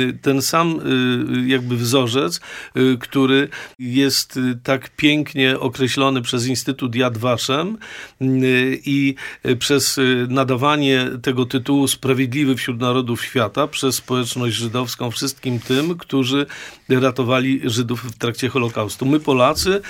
y, 0.00 0.18
ten 0.22 0.42
sam 0.42 0.80
y, 0.80 1.48
jakby 1.48 1.76
wzorzec, 1.76 2.40
y, 2.76 2.96
który 3.00 3.48
jest 3.78 4.36
y, 4.36 4.58
tak 4.62 4.96
pięknie 4.96 5.58
określony 5.58 6.22
przez 6.22 6.46
Instytut 6.46 6.94
Yad 6.94 7.18
Vashem 7.18 7.78
y, 8.22 8.80
i 8.84 9.14
y, 9.46 9.56
przez 9.56 9.98
y, 9.98 10.26
nadawanie 10.30 11.06
tego 11.22 11.46
tytułu 11.46 11.88
Sprawiedliwy 11.88 12.56
wśród 12.56 12.80
Narodów 12.80 13.24
Świata 13.24 13.66
przez 13.66 13.94
społeczność 13.94 14.56
żydowską 14.56 15.10
wszystkim 15.10 15.60
tym, 15.60 15.98
którzy 15.98 16.46
ratowali 16.88 17.60
Żydów 17.64 18.04
w 18.04 18.18
trakcie 18.18 18.48
Holokaustu. 18.48 19.06
My 19.06 19.20
Polacy 19.20 19.80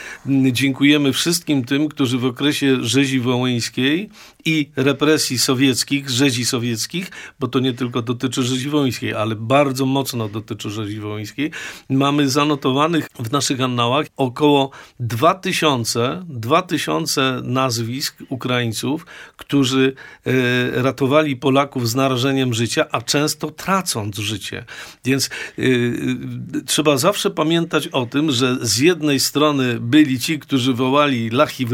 dziękujemy 0.52 1.12
wszystkim 1.12 1.64
tym, 1.64 1.88
którzy 1.88 2.18
w 2.18 2.24
okresie 2.24 2.76
rzezi 2.84 3.20
wołyńskiej 3.20 4.10
i 4.48 4.70
represji 4.76 5.38
sowieckich, 5.38 6.10
rzezi 6.10 6.44
sowieckich, 6.44 7.10
bo 7.40 7.48
to 7.48 7.58
nie 7.58 7.72
tylko 7.72 8.02
dotyczy 8.02 8.42
rzezi 8.42 8.68
wołyńskiej, 8.68 9.14
ale 9.14 9.34
bardzo 9.36 9.86
mocno 9.86 10.28
dotyczy 10.28 10.70
rzezi 10.70 11.00
wołyńskiej, 11.00 11.50
mamy 11.90 12.28
zanotowanych 12.28 13.08
w 13.18 13.32
naszych 13.32 13.60
annałach 13.60 14.06
około 14.16 14.70
2000, 15.00 16.24
2000 16.28 17.40
nazwisk 17.42 18.16
Ukraińców, 18.28 19.06
którzy 19.36 19.94
e, 20.26 20.82
ratowali 20.82 21.36
Polaków 21.36 21.88
z 21.88 21.94
narażeniem 21.94 22.54
życia, 22.54 22.86
a 22.90 23.02
często 23.02 23.50
tracąc 23.50 24.18
życie. 24.18 24.64
Więc 25.04 25.26
e, 25.58 25.62
trzeba 26.66 26.96
zawsze 26.96 27.30
pamiętać 27.30 27.88
o 27.88 28.06
tym, 28.06 28.30
że 28.30 28.56
z 28.60 28.78
jednej 28.78 29.20
strony 29.20 29.80
byli 29.80 30.20
ci, 30.20 30.38
którzy 30.38 30.74
wołali 30.74 31.30
lachi 31.30 31.66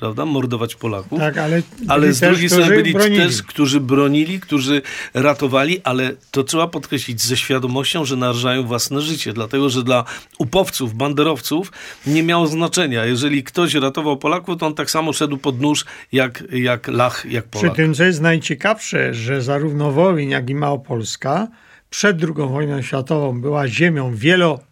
prawda, 0.00 0.26
mordować 0.26 0.74
Polaków. 0.74 1.18
Tak, 1.18 1.38
ale 1.38 1.62
ale 1.88 2.12
z 2.12 2.20
drugiej 2.20 2.48
strony 2.50 2.68
byli 2.68 2.92
bronili. 2.92 3.22
też, 3.22 3.42
którzy 3.42 3.80
bronili, 3.80 4.40
którzy 4.40 4.82
ratowali, 5.14 5.80
ale 5.84 6.12
to 6.30 6.44
trzeba 6.44 6.68
podkreślić 6.68 7.22
ze 7.22 7.36
świadomością, 7.36 8.04
że 8.04 8.16
narażają 8.16 8.62
własne 8.62 9.00
życie, 9.00 9.32
dlatego 9.32 9.70
że 9.70 9.82
dla 9.82 10.04
upowców, 10.38 10.94
banderowców 10.94 11.72
nie 12.06 12.22
miało 12.22 12.46
znaczenia. 12.46 13.04
Jeżeli 13.04 13.44
ktoś 13.44 13.74
ratował 13.74 14.16
Polaków, 14.16 14.58
to 14.58 14.66
on 14.66 14.74
tak 14.74 14.90
samo 14.90 15.12
szedł 15.12 15.36
pod 15.36 15.60
nóż 15.60 15.84
jak, 16.12 16.44
jak 16.52 16.88
Lach, 16.88 17.26
jak 17.30 17.44
Przy 17.44 17.60
Polak. 17.60 17.76
tym, 17.76 17.94
co 17.94 18.04
jest 18.04 18.20
najciekawsze, 18.20 19.14
że 19.14 19.42
zarówno 19.42 19.90
Wołyń, 19.92 20.30
jak 20.30 20.50
i 20.50 20.54
Małopolska 20.54 21.48
przed 21.90 22.22
II 22.22 22.48
wojną 22.48 22.82
światową 22.82 23.40
była 23.40 23.68
ziemią 23.68 24.14
wielonarodową, 24.14 24.69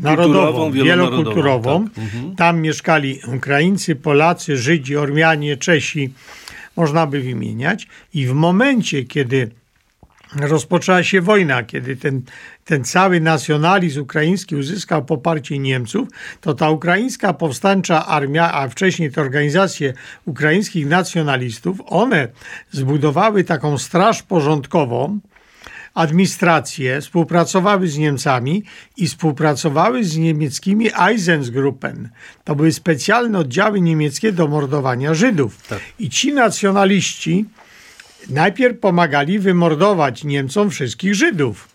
Wielonarodową, 0.00 0.72
wielokulturową. 0.72 1.84
tak. 1.84 1.98
Mhm. 1.98 2.36
Tam 2.36 2.60
mieszkali 2.60 3.20
Ukraińcy, 3.36 3.96
Polacy, 3.96 4.56
Żydzi, 4.56 4.96
Ormianie, 4.96 5.56
Czesi, 5.56 6.12
można 6.76 7.06
by 7.06 7.20
wymieniać. 7.20 7.86
I 8.14 8.26
w 8.26 8.32
momencie, 8.32 9.04
kiedy 9.04 9.50
rozpoczęła 10.36 11.02
się 11.02 11.20
wojna, 11.20 11.62
kiedy 11.62 11.96
ten, 11.96 12.22
ten 12.64 12.84
cały 12.84 13.20
nacjonalizm 13.20 14.00
ukraiński 14.00 14.56
uzyskał 14.56 15.04
poparcie 15.04 15.58
Niemców, 15.58 16.08
to 16.40 16.54
ta 16.54 16.70
ukraińska 16.70 17.32
powstańcza 17.32 18.06
armia, 18.06 18.52
a 18.52 18.68
wcześniej 18.68 19.12
te 19.12 19.20
organizacje 19.20 19.92
ukraińskich 20.24 20.86
nacjonalistów, 20.86 21.78
one 21.86 22.28
zbudowały 22.70 23.44
taką 23.44 23.78
straż 23.78 24.22
porządkową, 24.22 25.20
administrację, 25.94 27.00
współpracowały 27.00 27.88
z 27.88 27.98
Niemcami 27.98 28.62
i 28.96 29.08
współpracowały 29.08 30.04
z 30.04 30.16
niemieckimi 30.16 30.90
Eisensgruppen. 31.00 32.08
To 32.44 32.54
były 32.56 32.72
specjalne 32.72 33.38
oddziały 33.38 33.80
niemieckie 33.80 34.32
do 34.32 34.48
mordowania 34.48 35.14
Żydów. 35.14 35.66
Tak. 35.68 35.80
I 35.98 36.10
ci 36.10 36.32
nacjonaliści 36.32 37.44
najpierw 38.30 38.78
pomagali 38.78 39.38
wymordować 39.38 40.24
Niemcom 40.24 40.70
wszystkich 40.70 41.14
Żydów. 41.14 41.69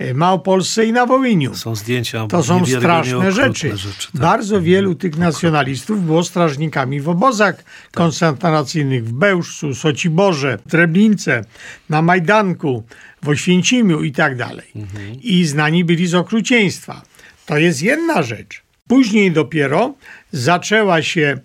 W 0.00 0.14
Małopolsce 0.14 0.84
i 0.84 0.92
na 0.92 1.06
Wołyniu. 1.06 1.54
Są 1.54 1.74
zdjęcia. 1.74 2.26
To 2.26 2.42
są 2.42 2.66
straszne 2.66 3.16
okrutne 3.16 3.32
rzeczy. 3.32 3.70
tak. 3.70 4.20
Bardzo 4.20 4.60
wielu 4.62 4.94
tych 4.94 5.18
nacjonalistów 5.18 6.06
było 6.06 6.24
strażnikami 6.24 7.00
w 7.00 7.08
obozach 7.08 7.56
Tak. 7.56 7.64
koncentracyjnych 7.94 9.04
w 9.04 9.12
Bełżcu, 9.12 9.74
Sociborze, 9.74 10.58
Treblince, 10.70 11.44
na 11.88 12.02
Majdanku, 12.02 12.82
w 13.22 13.28
Oświęcimiu 13.28 14.02
i 14.02 14.12
tak 14.12 14.36
dalej. 14.36 14.66
Mhm. 14.76 15.20
I 15.22 15.44
znani 15.44 15.84
byli 15.84 16.06
z 16.06 16.14
okrucieństwa. 16.14 17.02
To 17.46 17.58
jest 17.58 17.82
jedna 17.82 18.22
rzecz. 18.22 18.62
Później 18.88 19.32
dopiero 19.32 19.94
zaczęła 20.32 21.02
się 21.02 21.38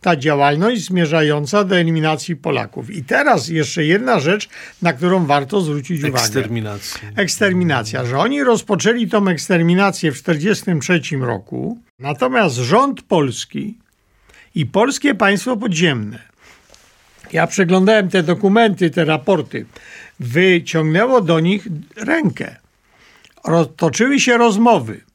ta 0.00 0.16
działalność 0.16 0.84
zmierzająca 0.84 1.64
do 1.64 1.76
eliminacji 1.76 2.36
Polaków. 2.36 2.90
I 2.90 3.04
teraz 3.04 3.48
jeszcze 3.48 3.84
jedna 3.84 4.20
rzecz, 4.20 4.48
na 4.82 4.92
którą 4.92 5.26
warto 5.26 5.60
zwrócić 5.60 6.00
uwagę. 6.00 6.18
Eksterminacja. 6.18 7.00
Eksterminacja, 7.16 8.04
że 8.04 8.18
oni 8.18 8.44
rozpoczęli 8.44 9.08
tą 9.08 9.28
eksterminację 9.28 10.12
w 10.12 10.22
1943 10.22 11.16
roku, 11.16 11.78
natomiast 11.98 12.56
rząd 12.56 13.02
polski 13.02 13.78
i 14.54 14.66
polskie 14.66 15.14
państwo 15.14 15.56
podziemne, 15.56 16.18
ja 17.32 17.46
przeglądałem 17.46 18.08
te 18.08 18.22
dokumenty, 18.22 18.90
te 18.90 19.04
raporty, 19.04 19.66
wyciągnęło 20.20 21.20
do 21.20 21.40
nich 21.40 21.68
rękę. 21.96 22.56
Toczyły 23.76 24.20
się 24.20 24.36
rozmowy 24.36 25.07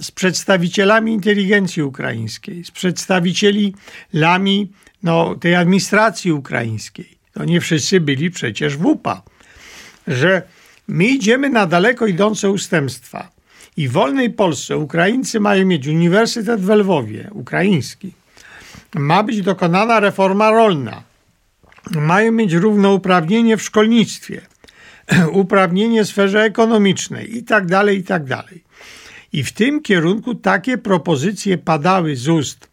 z 0.00 0.10
przedstawicielami 0.10 1.12
inteligencji 1.12 1.82
ukraińskiej, 1.82 2.64
z 2.64 2.70
przedstawicielami 2.70 4.72
no, 5.02 5.34
tej 5.34 5.54
administracji 5.54 6.32
ukraińskiej. 6.32 7.08
To 7.32 7.44
nie 7.44 7.60
wszyscy 7.60 8.00
byli 8.00 8.30
przecież 8.30 8.76
w 8.76 8.86
UPA, 8.86 9.22
że 10.06 10.42
my 10.88 11.04
idziemy 11.04 11.50
na 11.50 11.66
daleko 11.66 12.06
idące 12.06 12.50
ustępstwa. 12.50 13.30
I 13.76 13.88
w 13.88 13.92
wolnej 13.92 14.30
Polsce 14.30 14.76
Ukraińcy 14.76 15.40
mają 15.40 15.66
mieć 15.66 15.86
Uniwersytet 15.86 16.60
w 16.60 16.68
Lwowie, 16.68 17.28
ukraiński. 17.32 18.12
Ma 18.94 19.22
być 19.22 19.42
dokonana 19.42 20.00
reforma 20.00 20.50
rolna. 20.50 21.02
Mają 21.90 22.32
mieć 22.32 22.52
równouprawnienie 22.52 23.56
w 23.56 23.62
szkolnictwie, 23.62 24.40
uprawnienie 25.32 26.04
w 26.04 26.08
sferze 26.08 26.42
ekonomicznej 26.42 27.36
i 27.36 27.44
tak 27.44 27.66
dalej, 27.66 27.98
i 27.98 28.04
tak 28.04 28.24
dalej. 28.24 28.64
I 29.32 29.44
w 29.44 29.52
tym 29.52 29.82
kierunku 29.82 30.34
takie 30.34 30.78
propozycje 30.78 31.58
padały 31.58 32.16
z 32.16 32.28
ust 32.28 32.70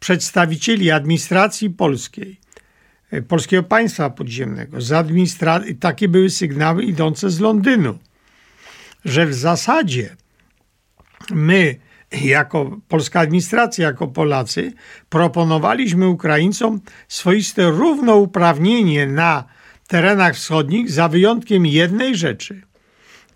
przedstawicieli 0.00 0.90
administracji 0.90 1.70
polskiej, 1.70 2.40
e, 3.10 3.22
polskiego 3.22 3.62
państwa 3.62 4.10
podziemnego. 4.10 4.80
Z 4.80 4.92
administra- 4.92 5.74
takie 5.80 6.08
były 6.08 6.30
sygnały 6.30 6.84
idące 6.84 7.30
z 7.30 7.40
Londynu, 7.40 7.98
że 9.04 9.26
w 9.26 9.34
zasadzie 9.34 10.16
my, 11.30 11.76
jako 12.22 12.80
polska 12.88 13.20
administracja, 13.20 13.86
jako 13.86 14.08
Polacy, 14.08 14.72
proponowaliśmy 15.08 16.08
Ukraińcom 16.08 16.80
swoiste 17.08 17.70
równouprawnienie 17.70 19.06
na 19.06 19.44
terenach 19.88 20.34
wschodnich, 20.34 20.90
za 20.90 21.08
wyjątkiem 21.08 21.66
jednej 21.66 22.16
rzeczy. 22.16 22.62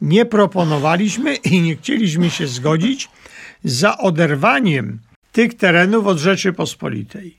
Nie 0.00 0.24
proponowaliśmy 0.26 1.34
i 1.34 1.60
nie 1.60 1.76
chcieliśmy 1.76 2.30
się 2.30 2.46
zgodzić 2.46 3.08
za 3.64 3.98
oderwaniem 3.98 4.98
tych 5.32 5.54
terenów 5.54 6.06
od 6.06 6.18
Rzeczypospolitej. 6.18 7.36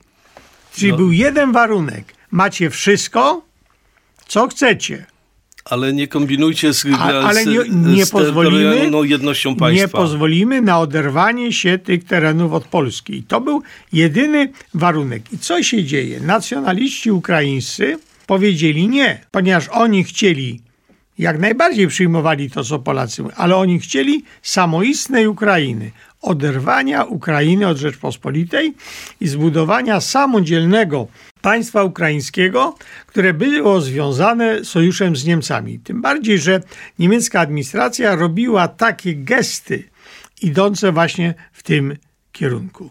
Czyli 0.74 0.90
No. 0.90 0.96
był 0.96 1.12
jeden 1.12 1.52
warunek. 1.52 2.14
Macie 2.30 2.70
wszystko, 2.70 3.42
co 4.28 4.48
chcecie. 4.48 5.06
Ale 5.64 5.92
nie 5.92 6.08
kombinujcie 6.08 6.72
z, 6.74 6.86
A, 6.98 7.04
ale 7.04 7.46
nie, 7.46 7.58
nie 7.68 8.06
z 8.06 8.10
pozwolimy, 8.10 8.90
jednością 9.04 9.56
państwa. 9.56 9.82
nie 9.82 9.88
pozwolimy 9.88 10.62
na 10.62 10.80
oderwanie 10.80 11.52
się 11.52 11.78
tych 11.78 12.04
terenów 12.04 12.52
od 12.52 12.64
Polski. 12.64 13.14
I 13.14 13.22
to 13.22 13.40
był 13.40 13.62
jedyny 13.92 14.52
warunek. 14.74 15.32
I 15.32 15.38
co 15.38 15.62
się 15.62 15.84
dzieje? 15.84 16.20
Nacjonaliści 16.20 17.10
ukraińscy 17.10 17.98
powiedzieli 18.26 18.88
nie, 18.88 19.20
ponieważ 19.30 19.68
oni 19.68 20.04
chcieli, 20.04 20.60
jak 21.18 21.38
najbardziej 21.38 21.88
przyjmowali 21.88 22.50
to, 22.50 22.64
co 22.64 22.78
Polacy 22.78 23.22
mówią, 23.22 23.34
ale 23.36 23.56
oni 23.56 23.78
chcieli 23.78 24.24
samoistnej 24.42 25.26
Ukrainy, 25.26 25.90
oderwania 26.22 27.04
Ukrainy 27.04 27.68
od 27.68 27.76
Rzeczpospolitej 27.76 28.74
i 29.20 29.28
zbudowania 29.28 30.00
samodzielnego 30.00 31.08
państwa 31.40 31.82
ukraińskiego, 31.82 32.74
które 33.06 33.34
było 33.34 33.80
związane 33.80 34.64
sojuszem 34.64 35.16
z 35.16 35.24
Niemcami. 35.24 35.78
Tym 35.78 36.02
bardziej, 36.02 36.38
że 36.38 36.60
niemiecka 36.98 37.40
administracja 37.40 38.14
robiła 38.14 38.68
takie 38.68 39.14
gesty 39.14 39.84
idące 40.42 40.92
właśnie 40.92 41.34
w 41.52 41.62
tym 41.62 41.96
kierunku. 42.32 42.90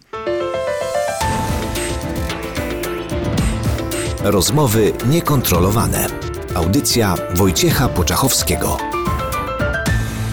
Rozmowy 4.24 4.94
niekontrolowane. 5.10 6.27
Audycja 6.58 7.16
Wojciecha 7.36 7.90
Poczachowskiego. 7.90 8.78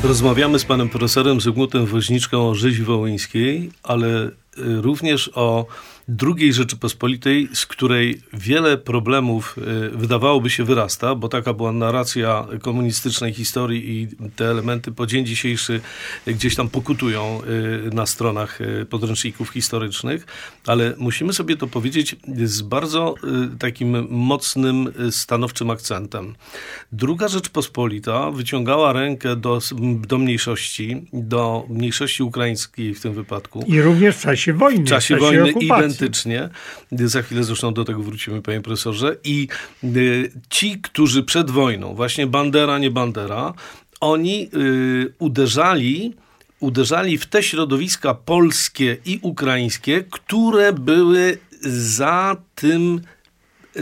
Rozmawiamy 0.04 0.58
z 0.58 0.64
panem 0.64 0.88
profesorem 0.88 1.40
Zygmuntem 1.40 1.86
Woźniczką 1.86 2.48
o 2.48 2.54
rzezi 2.54 2.82
wołyńskiej, 2.82 3.70
ale 3.82 4.26
y, 4.26 4.32
również 4.56 5.30
o 5.34 5.66
II 6.08 6.52
Rzeczypospolitej, 6.52 7.48
z 7.52 7.66
której 7.66 8.20
wiele 8.32 8.78
problemów 8.78 9.58
y, 9.58 9.90
wydawałoby 9.90 10.50
się 10.50 10.64
wyrasta, 10.64 11.14
bo 11.14 11.28
taka 11.28 11.52
była 11.52 11.72
narracja 11.72 12.46
komunistycznej 12.62 13.32
historii 13.32 13.90
i 13.90 14.08
te 14.36 14.50
elementy 14.50 14.92
po 14.92 15.06
dzień 15.06 15.26
dzisiejszy 15.26 15.80
gdzieś 16.26 16.56
tam 16.56 16.68
pokutują 16.68 17.40
y, 17.88 17.94
na 17.94 18.06
stronach 18.06 18.60
y, 18.60 18.86
podręczników 18.90 19.50
historycznych, 19.50 20.26
ale 20.66 20.94
musimy 20.98 21.32
sobie 21.32 21.56
to 21.56 21.66
powiedzieć 21.66 22.16
z 22.44 22.62
bardzo 22.62 23.14
takim 23.58 24.06
mocnym, 24.10 24.92
stanowczym 25.10 25.70
akcentem. 25.70 26.34
Druga 26.92 27.28
Rzeczpospolita 27.28 28.30
wyciągała 28.30 28.92
rękę 28.92 29.36
do, 29.36 29.58
do 30.08 30.18
mniejszości, 30.18 31.06
do 31.12 31.66
mniejszości 31.68 32.22
ukraińskiej 32.22 32.94
w 32.94 33.00
tym 33.00 33.14
wypadku. 33.14 33.64
I 33.66 33.80
również 33.80 34.16
w 34.16 34.20
czasie 34.20 34.52
wojny. 34.52 34.84
W 34.84 34.88
czasie 34.88 35.16
w 35.16 35.20
wojny 35.20 35.50
okupacji. 35.50 35.93
Identycznie. 35.94 36.48
Za 36.92 37.22
chwilę 37.22 37.44
zresztą 37.44 37.74
do 37.74 37.84
tego 37.84 38.02
wrócimy, 38.02 38.42
panie 38.42 38.60
profesorze. 38.60 39.16
I 39.24 39.48
y, 39.84 40.32
ci, 40.50 40.80
którzy 40.80 41.22
przed 41.22 41.50
wojną, 41.50 41.94
właśnie 41.94 42.26
Bandera, 42.26 42.78
nie 42.78 42.90
Bandera, 42.90 43.54
oni 44.00 44.50
y, 44.54 45.14
uderzali 45.18 46.14
uderzali 46.60 47.18
w 47.18 47.26
te 47.26 47.42
środowiska 47.42 48.14
polskie 48.14 48.96
i 49.04 49.18
ukraińskie, 49.22 50.04
które 50.10 50.72
były 50.72 51.38
za 51.70 52.36
tym 52.54 53.00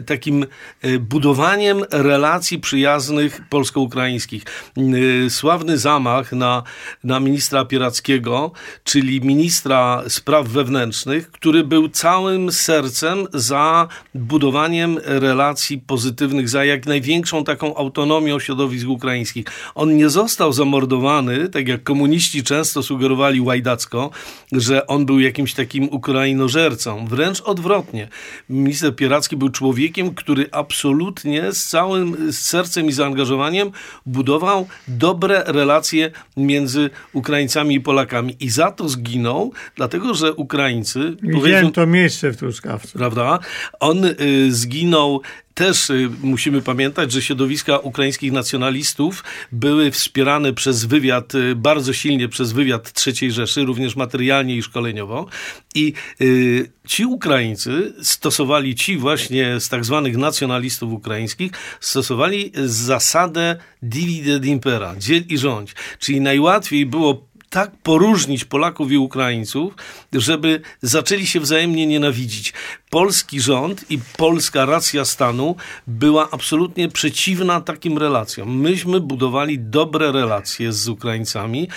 takim 0.07 0.47
e, 0.83 0.99
budowaniem 0.99 1.85
relacji 1.91 2.59
przyjaznych 2.59 3.41
polsko-ukraińskich. 3.49 4.43
E, 4.77 5.31
Sławny 5.31 5.79
zamach 5.79 6.33
na, 6.33 6.63
na 7.05 7.21
ministra 7.21 7.65
Pierackiego, 7.65 8.53
czyli 8.85 9.21
ministra 9.21 10.03
spraw 10.09 10.49
wewnętrznych, 10.49 11.31
który 11.31 11.65
był 11.65 11.89
całym 11.89 12.53
sercem 12.53 13.27
za 13.35 13.89
budowaniem 14.15 14.99
relacji 15.05 15.79
pozytywnych, 15.79 16.49
za 16.49 16.65
jak 16.65 16.87
największą 16.87 17.45
taką 17.45 17.77
autonomią 17.77 18.39
środowisk 18.39 18.89
ukraińskich. 18.89 19.47
On 19.75 19.97
nie 19.97 20.09
został 20.09 20.53
zamordowany, 20.53 21.49
tak 21.49 21.69
jak 21.69 21.83
komuniści 21.83 22.43
często 22.43 22.83
sugerowali 22.83 23.41
łajdacko, 23.41 24.11
że 24.53 24.87
on 24.87 25.07
był 25.07 25.21
jakimś 25.21 25.55
takim 25.55 25.89
ukrainożercą. 25.89 27.07
Wręcz 27.07 27.41
odwrotnie. 27.41 28.09
Minister 28.49 28.97
Pieracki 28.97 29.37
był 29.37 29.49
człowiekiem, 29.49 29.82
który 29.91 30.47
absolutnie 30.53 31.53
z 31.53 31.65
całym 31.65 32.33
sercem 32.33 32.87
i 32.87 32.93
zaangażowaniem 32.93 33.71
budował 34.07 34.67
dobre 34.89 35.43
relacje 35.47 36.11
między 36.37 36.91
Ukraińcami 37.13 37.75
i 37.75 37.81
Polakami. 37.81 38.37
I 38.41 38.51
za 38.51 38.71
to 38.71 38.89
zginął, 38.89 39.53
dlatego 39.77 40.15
że 40.15 40.35
Ukraińcy... 40.35 41.17
Widziałem 41.23 41.73
to 41.73 41.87
miejsce 41.87 42.33
w 42.33 42.37
Truskawcu. 42.37 42.99
Prawda? 42.99 43.39
On 43.81 44.05
y, 44.05 44.15
zginął 44.53 45.23
też 45.55 45.91
y, 45.91 46.11
musimy 46.23 46.63
pamiętać, 46.63 47.13
że 47.13 47.23
środowiska 47.23 47.79
ukraińskich 47.79 48.33
nacjonalistów 48.33 49.25
były 49.53 49.91
wspierane 49.91 50.53
przez 50.53 50.85
wywiad, 50.85 51.35
y, 51.35 51.55
bardzo 51.57 51.93
silnie 51.93 52.29
przez 52.29 52.53
wywiad 52.53 53.05
III 53.07 53.33
Rzeszy, 53.33 53.65
również 53.65 53.97
materialnie 53.97 54.57
i 54.57 54.63
szkoleniowo. 54.63 55.27
I 55.75 55.93
y, 56.21 56.71
ci 56.87 57.07
Ukraińcy 57.07 57.95
stosowali, 58.03 58.75
ci 58.75 58.97
właśnie 58.97 59.61
z 59.61 59.69
tak 59.69 59.85
zwanych 59.85 60.17
nacjonalistów 60.17 60.93
ukraińskich, 60.93 61.53
stosowali 61.81 62.53
zasadę 62.65 63.57
divide 63.83 64.49
impera, 64.49 64.95
dziel 64.99 65.25
i 65.29 65.39
rządź. 65.39 65.75
Czyli 65.99 66.21
najłatwiej 66.21 66.87
było 66.87 67.33
tak 67.53 67.71
poróżnić 67.83 68.45
Polaków 68.45 68.93
i 68.93 68.99
Ukraińców, 68.99 69.75
żeby 70.13 70.61
zaczęli 70.83 71.27
się 71.27 71.41
wzajemnie 71.41 71.87
nienawidzić. 71.87 72.53
Polski 72.93 73.41
rząd 73.41 73.91
i 73.91 73.99
polska 74.17 74.65
racja 74.65 75.05
stanu 75.05 75.57
była 75.87 76.29
absolutnie 76.31 76.89
przeciwna 76.89 77.61
takim 77.61 77.99
relacjom. 77.99 78.61
Myśmy 78.61 79.01
budowali 79.01 79.59
dobre 79.59 80.13
relacje 80.13 80.73
z 80.73 80.89
Ukraińcami. 80.89 81.69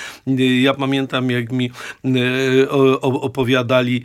Ja 0.62 0.74
pamiętam, 0.74 1.32
jak 1.32 1.52
mi 1.52 1.72
e, 2.06 2.70
opowiadali 3.02 4.04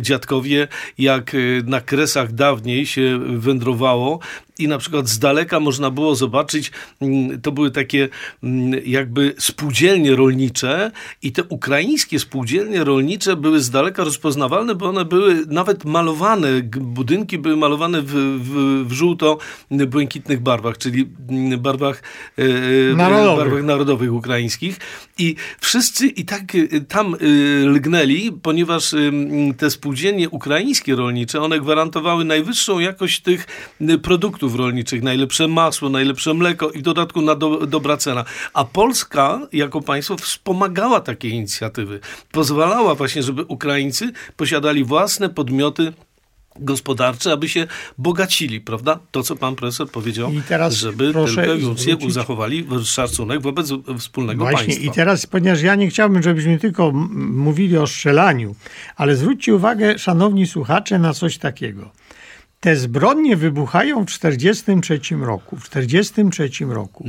dziadkowie, 0.00 0.68
jak 0.98 1.34
e, 1.34 1.38
na 1.64 1.80
kresach 1.80 2.32
dawniej 2.32 2.86
się 2.86 3.18
wędrowało 3.18 4.18
i 4.58 4.68
na 4.68 4.78
przykład 4.78 5.08
z 5.08 5.18
daleka 5.18 5.60
można 5.60 5.90
było 5.90 6.14
zobaczyć, 6.14 6.72
to 7.42 7.52
były 7.52 7.70
takie 7.70 8.08
jakby 8.84 9.34
spółdzielnie 9.38 10.16
rolnicze 10.16 10.90
i 11.22 11.32
te 11.32 11.44
ukraińskie 11.44 12.18
spółdzielnie 12.18 12.84
rolnicze 12.84 13.36
były 13.36 13.60
z 13.60 13.70
daleka 13.70 14.04
rozpoznawalne, 14.04 14.74
bo 14.74 14.88
one 14.88 15.04
były 15.04 15.46
nawet 15.46 15.84
malowane 15.84 16.25
malowane, 16.26 16.62
budynki 16.80 17.38
były 17.38 17.56
malowane 17.56 18.02
w, 18.02 18.12
w, 18.12 18.84
w 18.88 18.92
żółto-błękitnych 18.92 20.40
barwach, 20.40 20.78
czyli 20.78 21.06
barwach, 21.58 22.02
e, 22.38 22.42
e, 22.42 22.96
Narodowych. 22.96 23.44
barwach 23.44 23.64
narodowych 23.64 24.12
ukraińskich 24.12 24.78
i 25.18 25.36
wszyscy 25.60 26.06
i 26.06 26.24
tak 26.24 26.42
e, 26.54 26.80
tam 26.80 27.16
lgnęli, 27.64 28.32
ponieważ 28.42 28.94
te 29.58 29.70
spółdzielnie 29.70 30.30
ukraińskie 30.30 30.94
rolnicze, 30.94 31.40
one 31.40 31.60
gwarantowały 31.60 32.24
najwyższą 32.24 32.78
jakość 32.78 33.20
tych 33.20 33.46
produktów 34.02 34.54
rolniczych, 34.54 35.02
najlepsze 35.02 35.48
masło, 35.48 35.88
najlepsze 35.88 36.34
mleko 36.34 36.70
i 36.70 36.78
w 36.78 36.82
dodatku 36.82 37.22
na 37.22 37.34
do, 37.34 37.66
dobra 37.66 37.96
cena. 37.96 38.24
A 38.54 38.64
Polska 38.64 39.40
jako 39.52 39.80
państwo 39.80 40.16
wspomagała 40.16 41.00
takie 41.00 41.28
inicjatywy. 41.28 42.00
Pozwalała 42.32 42.94
właśnie, 42.94 43.22
żeby 43.22 43.44
Ukraińcy 43.44 44.12
posiadali 44.36 44.84
własne 44.84 45.28
podmioty 45.28 45.92
gospodarcze, 46.60 47.32
aby 47.32 47.48
się 47.48 47.66
bogacili, 47.98 48.60
prawda? 48.60 48.98
To, 49.10 49.22
co 49.22 49.36
pan 49.36 49.56
profesor 49.56 49.90
powiedział, 49.90 50.32
I 50.32 50.42
teraz 50.42 50.74
żeby 50.74 51.12
proszę 51.12 51.34
tylko 51.34 51.52
już 51.54 51.64
zwrócić- 51.80 52.10
zachowali 52.12 52.66
szacunek 52.84 53.42
wobec 53.42 53.72
wspólnego 53.98 54.44
Właśnie 54.44 54.66
państwa. 54.66 54.92
i 54.92 54.94
teraz, 54.94 55.26
ponieważ 55.26 55.62
ja 55.62 55.74
nie 55.74 55.88
chciałbym, 55.88 56.22
żebyśmy 56.22 56.58
tylko 56.58 56.92
mówili 57.16 57.76
o 57.78 57.86
strzelaniu, 57.86 58.54
ale 58.96 59.16
zwróćcie 59.16 59.54
uwagę, 59.54 59.98
szanowni 59.98 60.46
słuchacze, 60.46 60.98
na 60.98 61.14
coś 61.14 61.38
takiego. 61.38 61.90
Te 62.60 62.76
zbrodnie 62.76 63.36
wybuchają 63.36 64.06
w 64.06 64.06
1943 64.18 65.16
roku. 65.26 65.56
W 65.56 65.68
1943 65.68 66.64
roku. 66.74 67.08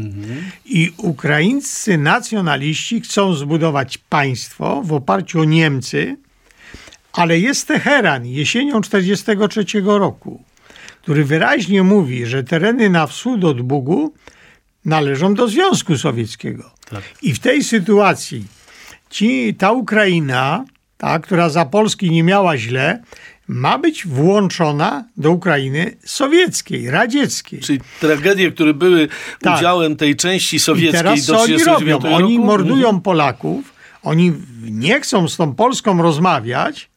I 0.65 0.91
ukraińscy 0.97 1.97
nacjonaliści 1.97 3.01
chcą 3.01 3.33
zbudować 3.33 3.97
państwo 3.97 4.81
w 4.86 4.93
oparciu 4.93 5.39
o 5.39 5.45
Niemcy, 5.45 6.17
ale 7.17 7.39
jest 7.39 7.67
Teheran 7.67 8.25
jesienią 8.25 8.82
1943 8.82 9.82
roku, 9.86 10.43
który 11.01 11.25
wyraźnie 11.25 11.84
mówi, 11.84 12.25
że 12.25 12.43
tereny 12.43 12.89
na 12.89 13.08
wschód 13.08 13.43
od 13.43 13.62
Bugu 13.62 14.13
należą 14.86 15.34
do 15.34 15.47
Związku 15.47 15.97
Sowieckiego. 15.97 16.71
Tak. 16.89 17.01
I 17.21 17.34
w 17.34 17.39
tej 17.39 17.63
sytuacji 17.63 18.45
ci, 19.10 19.56
ta 19.56 19.71
Ukraina, 19.71 20.65
ta, 20.97 21.19
która 21.19 21.49
za 21.49 21.65
Polski 21.65 22.12
nie 22.12 22.23
miała 22.23 22.58
źle, 22.58 23.03
ma 23.47 23.77
być 23.77 24.08
włączona 24.08 25.03
do 25.17 25.32
Ukrainy 25.32 25.97
sowieckiej, 26.06 26.89
radzieckiej. 26.91 27.60
Czyli 27.60 27.80
tragedie, 27.99 28.51
które 28.51 28.73
były 28.73 29.08
Tak. 29.41 29.58
udziałem 29.60 29.95
tej 29.95 30.15
części 30.15 30.56
I 30.56 30.60
sowieckiej 30.60 30.91
teraz 30.93 31.25
do 31.25 31.34
co 31.34 31.41
oni 31.41 31.53
1939 31.53 32.03
robią? 32.03 32.10
roku? 32.17 32.25
Oni 32.25 32.39
mordują 32.39 32.88
Mhm. 32.88 33.01
Polaków, 33.01 33.73
oni 34.03 34.34
nie 34.62 35.01
chcą 35.01 35.27
z 35.27 35.38
tą 35.38 35.56
Polską 35.56 36.01
rozmawiać, 36.01 36.89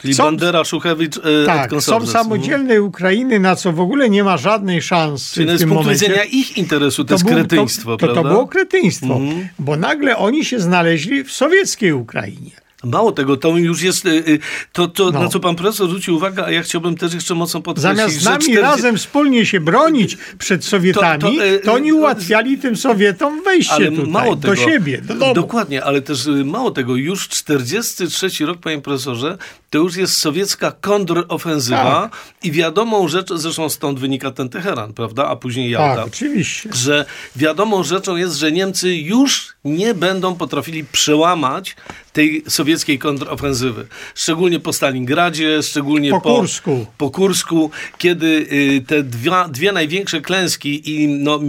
Czyli 0.00 0.14
chcą- 0.14 0.22
Bandera, 0.24 0.64
Szuchewicz, 0.64 1.16
e, 1.16 1.20
tak, 1.46 1.70
są 1.80 2.06
samodzielnej 2.06 2.80
Ukrainy, 2.80 3.40
na 3.40 3.56
co 3.56 3.72
w 3.72 3.80
ogóle 3.80 4.10
nie 4.10 4.24
ma 4.24 4.36
żadnej 4.36 4.82
szansy 4.82 5.34
Czyli 5.34 5.46
w 5.46 5.56
z 5.56 5.58
tym 5.58 5.68
punktu 5.68 5.84
momencie. 5.84 6.06
widzenia 6.06 6.24
ich 6.24 6.56
interesu 6.56 7.04
to, 7.04 7.14
jest 7.14 7.24
było- 7.24 7.36
kretyństwo, 7.36 7.90
to, 7.90 7.96
to, 7.96 8.12
prawda? 8.12 8.22
to 8.22 8.28
było 8.28 8.46
kretyństwo, 8.48 9.14
Mhm. 9.16 9.48
bo 9.58 9.76
nagle 9.76 10.16
oni 10.16 10.44
się 10.44 10.60
znaleźli 10.60 11.24
w 11.24 11.32
sowieckiej 11.32 11.92
Ukrainie. 11.92 12.50
Mało 12.84 13.12
tego, 13.12 13.36
to 13.36 13.56
już 13.56 13.82
jest 13.82 14.06
y, 14.06 14.08
y, 14.10 14.38
to, 14.72 14.88
to 14.88 15.10
No. 15.10 15.22
na 15.22 15.28
co 15.28 15.40
pan 15.40 15.56
profesor 15.56 15.88
zwrócił 15.88 16.16
uwagę, 16.16 16.44
a 16.44 16.50
ja 16.50 16.62
chciałbym 16.62 16.96
też 16.96 17.14
jeszcze 17.14 17.34
mocno 17.34 17.60
podkreślić, 17.62 17.96
Zamiast 17.96 18.16
z 18.20 18.24
nami 18.24 18.38
40 18.42 18.62
razem 18.62 18.96
wspólnie 18.96 19.46
się 19.46 19.60
bronić 19.60 20.16
przed 20.38 20.64
Sowietami, 20.64 21.20
to, 21.20 21.28
To- 21.30 21.36
to, 21.64 21.70
e, 21.70 21.74
oni 21.74 21.90
e, 21.90 21.94
ułatwiali 21.94 22.58
tym 22.58 22.76
Sowietom 22.76 23.42
wejście 23.42 23.90
tutaj, 23.92 24.06
mało 24.10 24.36
do 24.36 24.42
tego, 24.48 24.56
siebie, 24.70 25.00
do 25.02 25.14
domu. 25.14 25.34
Dokładnie, 25.34 25.84
ale 25.84 26.02
też 26.02 26.26
y, 26.26 26.44
mało 26.44 26.70
tego, 26.70 26.96
już 26.96 27.28
43 27.28 28.46
rok, 28.46 28.58
panie 28.58 28.80
profesorze, 28.80 29.38
to 29.70 29.78
już 29.78 29.96
jest 29.96 30.16
sowiecka 30.16 30.72
kontrofensywa 30.80 32.08
Tak. 32.12 32.20
i 32.42 32.52
wiadomą 32.52 33.08
rzecz, 33.08 33.28
zresztą 33.34 33.68
stąd 33.68 33.98
wynika 33.98 34.30
ten 34.30 34.48
Teheran, 34.48 34.92
prawda, 34.92 35.26
a 35.28 35.36
później 35.36 35.70
Jałta. 35.70 35.96
Tak, 35.96 36.06
oczywiście. 36.06 36.68
że 36.74 37.04
wiadomą 37.36 37.84
rzeczą 37.84 38.16
jest, 38.16 38.36
że 38.36 38.52
Niemcy 38.52 38.94
już 38.96 39.54
nie 39.64 39.94
będą 39.94 40.34
potrafili 40.34 40.84
przełamać 40.84 41.76
tej 42.12 42.42
sowieckiej 42.48 42.98
kontrofensywy. 42.98 43.86
Szczególnie 44.14 44.60
po 44.60 44.72
Stalingradzie, 44.72 45.62
szczególnie 45.62 46.10
Po 46.10 46.20
po, 46.20 46.36
Kursku. 46.36 46.86
po 46.98 47.10
Kursku, 47.10 47.70
kiedy 47.98 48.26
y, 48.26 48.84
te 48.86 49.02
dwa, 49.02 49.48
dwie 49.48 49.72
największe 49.72 50.20
klęski 50.20 50.90
i 50.94 51.08
no, 51.08 51.40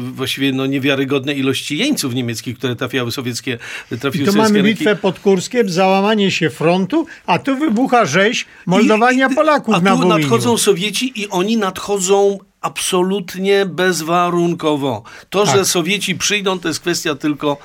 właściwie 0.00 0.52
no, 0.52 0.66
niewiarygodne 0.66 1.32
ilości 1.34 1.78
jeńców 1.78 2.14
niemieckich, 2.14 2.58
które 2.58 2.76
trafiały 2.76 3.12
sowieckie, 3.12 3.58
trafiły 4.00 4.24
I 4.24 4.26
tu 4.28 4.36
mamy 4.36 4.62
ręki. 4.62 4.68
bitwę 4.74 4.96
pod 4.96 5.20
Kurskiem, 5.20 5.70
załamanie 5.70 6.30
się 6.30 6.50
frontu, 6.50 7.06
a 7.26 7.38
tu 7.38 7.56
wybucha 7.60 8.04
rzeź 8.04 8.46
moldowania 8.66 9.28
I- 9.28 9.32
i- 9.32 9.34
Polaków 9.34 9.74
a 9.74 9.80
na 9.80 9.90
tu 9.90 9.96
Wołyniu. 9.96 10.18
nadchodzą 10.18 10.58
Sowieci 10.58 11.12
i 11.20 11.28
oni 11.28 11.56
nadchodzą 11.56 12.38
absolutnie 12.60 13.66
bezwarunkowo. 13.66 15.02
To, 15.30 15.46
że 15.46 15.52
Tak. 15.52 15.66
Sowieci 15.66 16.14
przyjdą, 16.14 16.58
to 16.58 16.68
jest 16.68 16.80
kwestia 16.80 17.14
tylko 17.14 17.56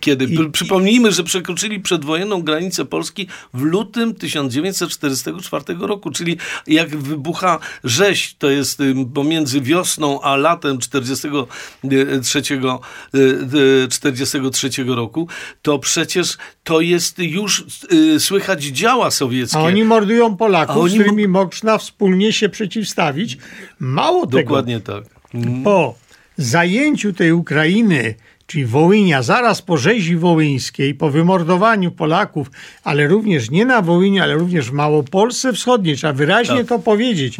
kiedy. 0.00 0.28
Pr- 0.28 0.50
Przypomnijmy, 0.50 1.12
że 1.12 1.24
przekroczyli 1.24 1.80
przedwojenną 1.80 2.42
granicę 2.42 2.84
Polski 2.84 3.28
w 3.54 3.62
lutym 3.62 4.14
1944 4.14 5.64
roku, 5.80 6.10
czyli 6.10 6.36
jak 6.66 6.96
wybucha 6.96 7.58
rzeź, 7.84 8.34
to 8.38 8.50
jest 8.50 8.78
pomiędzy 9.14 9.60
wiosną 9.60 10.20
a 10.20 10.36
latem 10.36 10.78
43, 10.78 12.38
y, 13.14 13.18
y, 13.84 13.88
43 13.88 14.70
roku, 14.94 15.28
to 15.62 15.78
przecież 15.78 16.38
to 16.64 16.80
jest 16.80 17.18
już 17.18 17.64
y, 17.92 18.20
słychać 18.20 18.62
działa 18.62 19.10
sowieckie. 19.10 19.58
A 19.58 19.62
oni 19.62 19.84
mordują 19.84 20.36
Polaków, 20.36 20.76
oni 20.76 20.90
z 20.90 20.94
którymi 20.94 21.28
można 21.28 21.78
wspólnie 21.78 22.32
się 22.32 22.48
przeciwstawić. 22.48 23.38
Mało 23.78 24.26
tego, 24.26 24.42
Dokładnie 24.42 24.80
tak. 24.80 25.04
po 25.64 25.94
zajęciu 26.36 27.12
tej 27.12 27.32
Ukrainy, 27.32 28.14
czyli 28.46 28.66
Wołynia, 28.66 29.22
zaraz 29.22 29.62
po 29.62 29.76
rzezi 29.76 30.16
wołyńskiej, 30.16 30.94
po 30.94 31.10
wymordowaniu 31.10 31.90
Polaków, 31.90 32.50
ale 32.84 33.06
również 33.06 33.50
nie 33.50 33.64
na 33.64 33.82
Wołyniu, 33.82 34.22
ale 34.22 34.34
również 34.34 34.70
w 34.70 34.72
Małopolsce 34.72 35.52
Wschodniej, 35.52 35.96
trzeba 35.96 36.12
wyraźnie 36.12 36.58
Tak. 36.58 36.66
to 36.66 36.78
powiedzieć, 36.78 37.36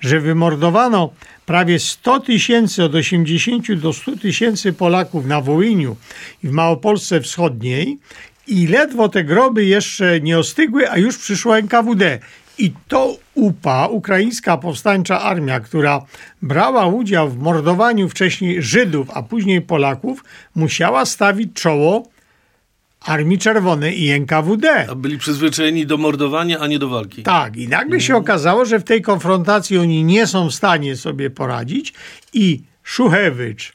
że 0.00 0.20
wymordowano 0.20 1.10
prawie 1.46 1.78
100 1.78 2.20
tysięcy, 2.20 2.84
od 2.84 2.94
80 2.94 3.72
do 3.72 3.92
100 3.92 4.16
tysięcy 4.16 4.72
Polaków 4.72 5.26
na 5.26 5.40
Wołyniu 5.40 5.96
i 6.44 6.48
w 6.48 6.50
Małopolsce 6.50 7.20
Wschodniej 7.20 7.98
i 8.46 8.66
ledwo 8.66 9.08
te 9.08 9.24
groby 9.24 9.64
jeszcze 9.64 10.20
nie 10.20 10.38
ostygły, 10.38 10.90
a 10.90 10.98
już 10.98 11.18
przyszło 11.18 11.58
NKWD. 11.58 12.18
I 12.58 12.72
to 12.88 13.16
UPA, 13.34 13.86
Ukraińska 13.86 14.56
Powstańcza 14.56 15.20
Armia, 15.20 15.60
która 15.60 16.02
brała 16.42 16.86
udział 16.86 17.28
w 17.28 17.38
mordowaniu 17.38 18.08
wcześniej 18.08 18.62
Żydów, 18.62 19.10
a 19.14 19.22
później 19.22 19.60
Polaków, 19.60 20.24
musiała 20.54 21.04
stawić 21.04 21.52
czoło 21.54 22.08
Armii 23.00 23.38
Czerwonej 23.38 24.02
i 24.02 24.10
NKWD. 24.10 24.86
A 24.90 24.94
byli 24.94 25.18
przyzwyczajeni 25.18 25.86
do 25.86 25.96
mordowania, 25.96 26.58
a 26.58 26.66
nie 26.66 26.78
do 26.78 26.88
walki. 26.88 27.22
Tak, 27.22 27.56
i 27.56 27.68
nagle 27.68 28.00
się 28.00 28.16
okazało, 28.16 28.64
że 28.64 28.78
w 28.78 28.84
tej 28.84 29.02
konfrontacji 29.02 29.78
oni 29.78 30.04
nie 30.04 30.26
są 30.26 30.48
w 30.48 30.54
stanie 30.54 30.96
sobie 30.96 31.30
poradzić 31.30 31.94
i 32.32 32.62
Szuchewicz, 32.82 33.72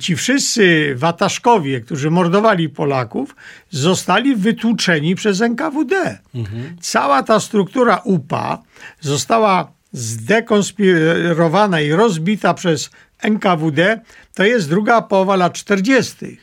ci 0.00 0.16
wszyscy 0.16 0.94
wataszkowie, 0.96 1.80
którzy 1.80 2.10
mordowali 2.10 2.68
Polaków, 2.68 3.36
zostali 3.70 4.36
wytłuczeni 4.36 5.14
przez 5.14 5.40
NKWD. 5.40 6.18
Cała 6.80 7.22
ta 7.22 7.40
struktura 7.40 7.96
UPA 8.04 8.62
została 9.00 9.72
zdekonspirowana 9.92 11.80
i 11.80 11.90
rozbita 11.90 12.54
przez 12.54 12.90
NKWD, 13.22 14.00
to 14.34 14.44
jest 14.44 14.68
druga 14.68 15.02
połowa 15.02 15.36
lat 15.36 15.52
40. 15.52 16.38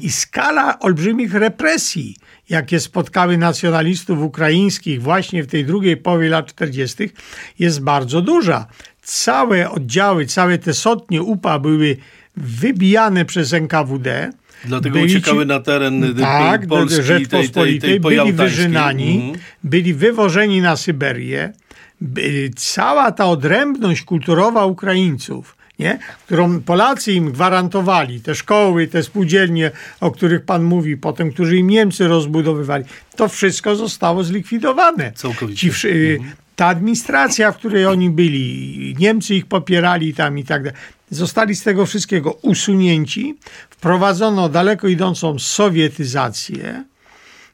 I 0.00 0.10
skala 0.10 0.78
olbrzymich 0.78 1.34
represji, 1.34 2.16
jakie 2.48 2.80
spotkały 2.80 3.38
nacjonalistów 3.38 4.18
ukraińskich 4.18 5.02
właśnie 5.02 5.42
w 5.42 5.46
tej 5.46 5.64
drugiej 5.64 5.96
połowie 5.96 6.28
lat 6.28 6.46
40., 6.46 7.10
jest 7.58 7.80
bardzo 7.80 8.22
duża. 8.22 8.66
Całe 9.02 9.70
oddziały, 9.70 10.26
całe 10.26 10.58
te 10.58 10.74
sotnie 10.74 11.22
UPA 11.22 11.58
były 11.58 11.96
wybijane 12.36 13.24
przez 13.24 13.52
NKWD. 13.52 14.30
Dlatego 14.64 14.94
Byli 14.98 15.10
ci- 15.10 15.16
uciekały 15.16 15.46
na 15.46 15.60
teren 15.60 16.14
tak, 16.20 16.66
Polski, 16.66 16.96
tej, 16.96 17.06
tej, 17.06 17.06
tej, 17.06 17.18
Rzeczpospolitej, 17.18 17.90
tej 17.90 18.00
byli 18.00 18.32
wyżynani, 18.32 19.16
Mhm. 19.16 19.44
byli 19.64 19.94
wywożeni 19.94 20.60
na 20.60 20.76
Syberię. 20.76 21.52
By- 22.00 22.50
Cała 22.56 23.12
ta 23.12 23.26
odrębność 23.26 24.02
kulturowa 24.02 24.66
Ukraińców, 24.66 25.56
nie? 25.78 25.98
którą 26.26 26.60
Polacy 26.60 27.12
im 27.12 27.32
gwarantowali, 27.32 28.20
te 28.20 28.34
szkoły, 28.34 28.86
te 28.86 29.02
spółdzielnie, 29.02 29.70
o 30.00 30.10
których 30.10 30.44
pan 30.44 30.62
mówi, 30.64 30.96
potem, 30.96 31.32
którzy 31.32 31.56
im 31.56 31.70
Niemcy 31.70 32.08
rozbudowywali, 32.08 32.84
to 33.16 33.28
wszystko 33.28 33.76
zostało 33.76 34.24
zlikwidowane. 34.24 35.12
Całkowicie. 35.12 35.70
Ci, 35.70 35.86
y, 35.88 36.18
ta 36.56 36.66
administracja, 36.66 37.52
w 37.52 37.56
której 37.56 37.86
oni 37.86 38.10
byli, 38.10 38.94
Niemcy 38.98 39.34
ich 39.34 39.46
popierali 39.46 40.14
tam 40.14 40.38
i 40.38 40.44
tak 40.44 40.62
dalej, 40.62 40.78
zostali 41.10 41.54
z 41.54 41.62
tego 41.62 41.86
wszystkiego 41.86 42.32
usunięci, 42.32 43.36
wprowadzono 43.70 44.48
daleko 44.48 44.88
idącą 44.88 45.38
sowietyzację, 45.38 46.84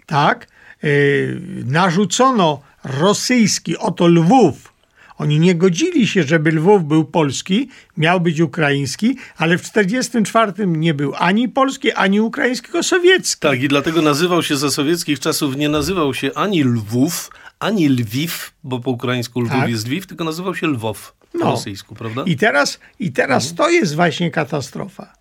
tak, 0.06 0.48
yy, 0.82 1.40
narzucono 1.64 2.62
rosyjski, 2.84 3.78
oto 3.78 4.06
Lwów. 4.06 4.72
Oni 5.18 5.40
nie 5.40 5.54
godzili 5.54 6.06
się, 6.06 6.22
żeby 6.22 6.52
Lwów 6.52 6.84
był 6.84 7.04
polski, 7.04 7.68
miał 7.96 8.20
być 8.20 8.40
ukraiński, 8.40 9.16
ale 9.36 9.58
w 9.58 9.70
1944 9.70 10.66
nie 10.66 10.94
był 10.94 11.14
ani 11.14 11.48
polski, 11.48 11.92
ani 11.92 12.20
ukraiński, 12.20 12.66
tylko 12.66 12.82
sowiecki. 12.82 13.40
Tak, 13.40 13.62
i 13.62 13.68
dlatego 13.68 14.02
nazywał 14.02 14.42
się 14.42 14.56
za 14.56 14.70
sowieckich 14.70 15.20
czasów, 15.20 15.56
nie 15.56 15.68
nazywał 15.68 16.14
się 16.14 16.30
ani 16.34 16.64
Lwów, 16.64 17.30
ani 17.62 17.88
Lwiw, 17.88 18.52
bo 18.64 18.80
po 18.80 18.90
ukraińsku 18.90 19.40
Lwów 19.40 19.52
Tak. 19.60 19.70
jest 19.70 19.86
Lwiw, 19.86 20.06
tylko 20.06 20.24
nazywał 20.24 20.54
się 20.54 20.66
Lwow 20.66 21.14
po 21.32 21.38
No. 21.38 21.44
rosyjsku, 21.50 21.94
prawda? 21.94 22.22
I 22.26 22.36
teraz, 22.36 22.80
i 23.00 23.12
teraz 23.12 23.54
to 23.54 23.70
jest 23.70 23.94
właśnie 23.94 24.30
katastrofa. 24.30 25.12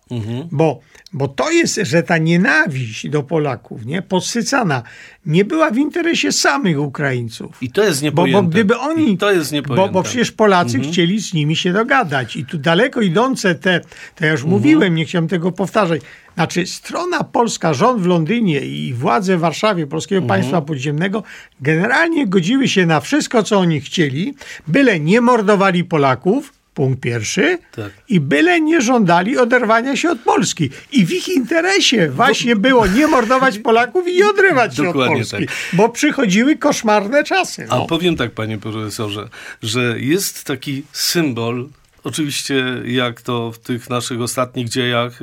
Bo, 0.50 0.80
bo 1.12 1.28
to 1.28 1.50
jest, 1.50 1.80
że 1.82 2.02
ta 2.02 2.18
nienawiść 2.18 3.08
do 3.08 3.22
Polaków, 3.22 3.86
nie, 3.86 4.02
podsycana, 4.02 4.82
nie 5.26 5.44
była 5.44 5.70
w 5.70 5.76
interesie 5.78 6.32
samych 6.32 6.80
Ukraińców. 6.80 7.62
I 7.62 7.70
to 7.70 7.84
jest 7.84 8.00
Bo, 8.00 8.04
niepojęte. 8.04 8.42
bo 8.42 8.48
gdyby 8.48 8.78
oni. 8.78 9.12
I 9.12 9.18
to 9.18 9.32
jest 9.32 9.50
bo, 9.50 9.54
niepojęte. 9.56 9.92
bo 9.92 10.02
przecież 10.02 10.32
Polacy 10.32 10.80
chcieli 10.80 11.20
z 11.20 11.34
nimi 11.34 11.56
się 11.56 11.72
dogadać. 11.72 12.36
I 12.36 12.44
tu 12.46 12.58
daleko 12.58 13.00
idące 13.00 13.54
te, 13.54 13.80
to 14.14 14.24
ja 14.26 14.32
już 14.32 14.44
mówiłem, 14.44 14.94
nie 14.94 15.04
chciałem 15.04 15.28
tego 15.28 15.52
powtarzać. 15.52 16.00
Znaczy, 16.34 16.66
strona 16.66 17.24
polska, 17.24 17.74
rząd 17.74 18.02
w 18.02 18.06
Londynie 18.06 18.60
i 18.60 18.94
władze 18.94 19.36
w 19.36 19.40
Warszawie 19.40 19.86
Polskiego 19.86 20.26
Państwa 20.26 20.60
Podziemnego 20.62 21.22
generalnie 21.60 22.26
godziły 22.26 22.68
się 22.68 22.86
na 22.86 23.00
wszystko, 23.00 23.42
co 23.42 23.58
oni 23.58 23.80
chcieli, 23.80 24.34
byle 24.68 25.00
nie 25.00 25.20
mordowali 25.20 25.84
Polaków. 25.84 26.52
Punkt 26.74 27.00
pierwszy. 27.00 27.58
Tak. 27.76 27.90
I 28.08 28.20
byle 28.20 28.60
nie 28.60 28.80
żądali 28.80 29.38
oderwania 29.38 29.96
się 29.96 30.10
od 30.10 30.18
Polski. 30.20 30.70
I 30.92 31.06
w 31.06 31.12
ich 31.12 31.28
interesie 31.28 32.08
właśnie 32.10 32.56
było 32.56 32.86
nie 32.86 33.06
mordować 33.06 33.58
Polaków 33.58 34.08
i 34.08 34.16
nie 34.16 34.28
odrywać 34.28 34.76
się 34.76 34.88
od 34.88 34.94
Polski. 34.94 35.46
tak. 35.46 35.56
Bo 35.72 35.88
przychodziły 35.88 36.56
koszmarne 36.56 37.24
czasy. 37.24 37.66
A 37.70 37.76
No. 37.76 37.86
powiem 37.86 38.16
tak, 38.16 38.30
panie 38.30 38.58
profesorze, 38.58 39.28
że 39.62 40.00
jest 40.00 40.44
taki 40.44 40.82
symbol, 40.92 41.68
oczywiście 42.04 42.64
jak 42.84 43.22
to 43.22 43.52
w 43.52 43.58
tych 43.58 43.90
naszych 43.90 44.20
ostatnich 44.20 44.68
dziejach, 44.68 45.20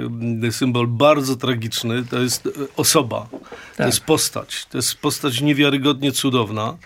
symbol 0.52 0.88
bardzo 0.88 1.36
tragiczny, 1.36 2.06
to 2.10 2.20
jest 2.20 2.50
osoba, 2.78 3.28
to 3.32 3.40
Tak. 3.78 3.88
jest 3.88 4.02
postać, 4.02 4.66
to 4.66 4.78
jest 4.78 4.96
postać 4.96 5.42
niewiarygodnie 5.42 6.12
cudowna. 6.12 6.78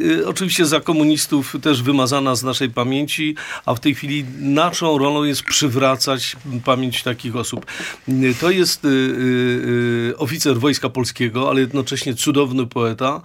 Y, 0.00 0.28
Oczywiście 0.28 0.66
za 0.66 0.80
komunistów 0.80 1.56
też 1.62 1.82
wymazana 1.82 2.34
z 2.34 2.42
naszej 2.42 2.70
pamięci, 2.70 3.34
a 3.66 3.74
w 3.74 3.80
tej 3.80 3.94
chwili 3.94 4.24
naszą 4.40 4.98
rolą 4.98 5.24
jest 5.24 5.42
przywracać 5.42 6.36
pamięć 6.64 7.02
takich 7.02 7.36
osób. 7.36 7.66
Y, 8.08 8.34
To 8.40 8.50
jest 8.50 8.84
y, 8.84 10.14
oficer 10.16 10.58
Wojska 10.58 10.88
Polskiego, 10.88 11.50
ale 11.50 11.60
jednocześnie 11.60 12.14
cudowny 12.14 12.66
poeta 12.66 13.20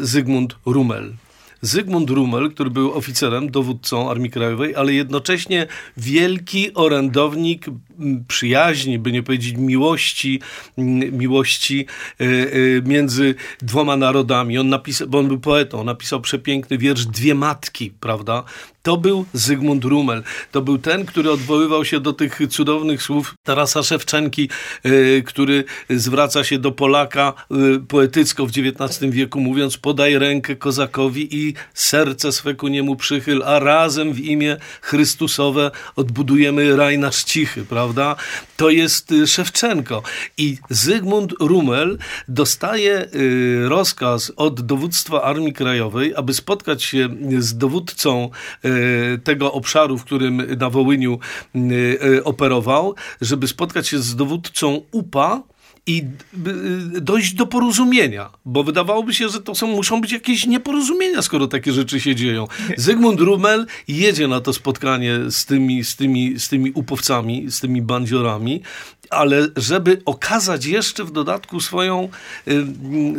Zygmunt 0.00 0.56
Rummel. 0.66 1.12
Zygmunt 1.62 2.10
Rummel, 2.10 2.50
który 2.50 2.70
był 2.70 2.92
oficerem, 2.92 3.50
dowódcą 3.50 4.10
Armii 4.10 4.30
Krajowej, 4.30 4.76
ale 4.76 4.92
jednocześnie 4.92 5.66
wielki 5.96 6.74
orędownik 6.74 7.66
przyjaźni, 8.28 8.98
by 8.98 9.12
nie 9.12 9.22
powiedzieć 9.22 9.56
miłości, 9.56 10.40
miłości 11.12 11.86
y, 12.20 12.24
y, 12.24 12.82
między 12.86 13.34
dwoma 13.62 13.96
narodami. 13.96 14.58
On 14.58 14.68
napisał, 14.68 15.08
bo 15.08 15.18
on 15.18 15.28
był 15.28 15.40
poetą, 15.40 15.84
napisał 15.84 16.20
przepiękny 16.20 16.78
wiersz 16.78 17.06
Dwie 17.06 17.34
Matki, 17.34 17.90
prawda? 18.00 18.44
To 18.88 18.96
był 18.96 19.24
Zygmunt 19.32 19.84
Rummel. 19.84 20.22
To 20.52 20.62
był 20.62 20.78
ten, 20.78 21.04
który 21.04 21.30
odwoływał 21.30 21.84
się 21.84 22.00
do 22.00 22.12
tych 22.12 22.40
cudownych 22.50 23.02
słów 23.02 23.34
Tarasa 23.42 23.82
Szewczenki, 23.82 24.48
y, 24.86 25.22
który 25.26 25.64
zwraca 25.90 26.44
się 26.44 26.58
do 26.58 26.72
Polaka 26.72 27.32
y, 27.76 27.80
poetycko 27.80 28.46
w 28.46 28.50
XIX 28.50 29.12
wieku, 29.12 29.40
mówiąc 29.40 29.76
podaj 29.76 30.18
rękę 30.18 30.56
kozakowi 30.56 31.36
i 31.36 31.54
serce 31.74 32.32
swe 32.32 32.54
ku 32.54 32.68
niemu 32.68 32.96
przychyl, 32.96 33.42
a 33.44 33.58
razem 33.58 34.12
w 34.12 34.20
imię 34.20 34.56
Chrystusowe 34.80 35.70
odbudujemy 35.96 36.76
raj 36.76 36.98
nasz 36.98 37.24
cichy, 37.24 37.64
prawda? 37.64 38.16
To 38.56 38.70
jest 38.70 39.12
y, 39.12 39.26
Szewczenko. 39.26 40.02
I 40.36 40.58
Zygmunt 40.70 41.32
Rummel 41.40 41.98
dostaje 42.28 43.08
rozkaz 43.64 44.32
od 44.36 44.60
dowództwa 44.60 45.22
Armii 45.22 45.52
Krajowej, 45.52 46.14
aby 46.16 46.34
spotkać 46.34 46.82
się 46.82 47.08
z 47.38 47.56
dowódcą 47.58 48.30
tego 49.24 49.52
obszaru, 49.52 49.98
w 49.98 50.04
którym 50.04 50.42
na 50.58 50.70
Wołyniu 50.70 51.18
y, 51.56 51.58
y, 52.04 52.24
operował, 52.24 52.94
żeby 53.20 53.48
spotkać 53.48 53.88
się 53.88 53.98
z 53.98 54.16
dowódcą 54.16 54.82
UPA, 54.92 55.42
i 55.88 56.04
y, 56.96 57.00
dojść 57.00 57.34
do 57.34 57.46
porozumienia, 57.46 58.30
bo 58.44 58.64
wydawałoby 58.64 59.14
się, 59.14 59.28
że 59.28 59.40
to 59.40 59.54
są, 59.54 59.66
muszą 59.66 60.00
być 60.00 60.12
jakieś 60.12 60.46
nieporozumienia, 60.46 61.22
skoro 61.22 61.46
takie 61.46 61.72
rzeczy 61.72 62.00
się 62.00 62.14
dzieją. 62.14 62.46
Zygmunt 62.76 63.20
Rummel 63.20 63.66
jedzie 63.88 64.28
na 64.28 64.40
to 64.40 64.52
spotkanie 64.52 65.18
z 65.30 65.46
tymi, 65.46 65.84
z 65.84 65.96
tymi, 65.96 66.40
z 66.40 66.48
tymi 66.48 66.70
upowcami, 66.70 67.50
z 67.50 67.60
tymi 67.60 67.82
bandziorami, 67.82 68.62
ale 69.10 69.48
żeby 69.56 70.02
okazać 70.04 70.64
jeszcze 70.64 71.04
w 71.04 71.10
dodatku 71.10 71.60
swoją 71.60 72.08
y, 72.48 72.52
y, 72.52 72.64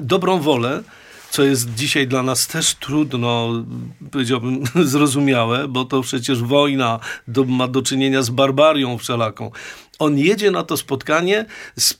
dobrą 0.01 0.39
wolę, 0.39 0.83
co 1.31 1.43
jest 1.43 1.73
dzisiaj 1.73 2.07
dla 2.07 2.23
nas 2.23 2.47
też 2.47 2.73
trudno, 2.75 3.63
powiedziałbym, 4.11 4.63
zrozumiałe, 4.91 5.67
bo 5.67 5.85
to 5.85 6.01
przecież 6.01 6.41
wojna 6.43 6.99
do, 7.27 7.43
ma 7.43 7.67
do 7.67 7.81
czynienia 7.81 8.21
z 8.21 8.29
barbarią 8.29 8.97
wszelaką. 8.97 9.51
On 9.99 10.17
jedzie 10.17 10.51
na 10.51 10.63
to 10.63 10.77
spotkanie 10.77 11.45
z 11.75 11.93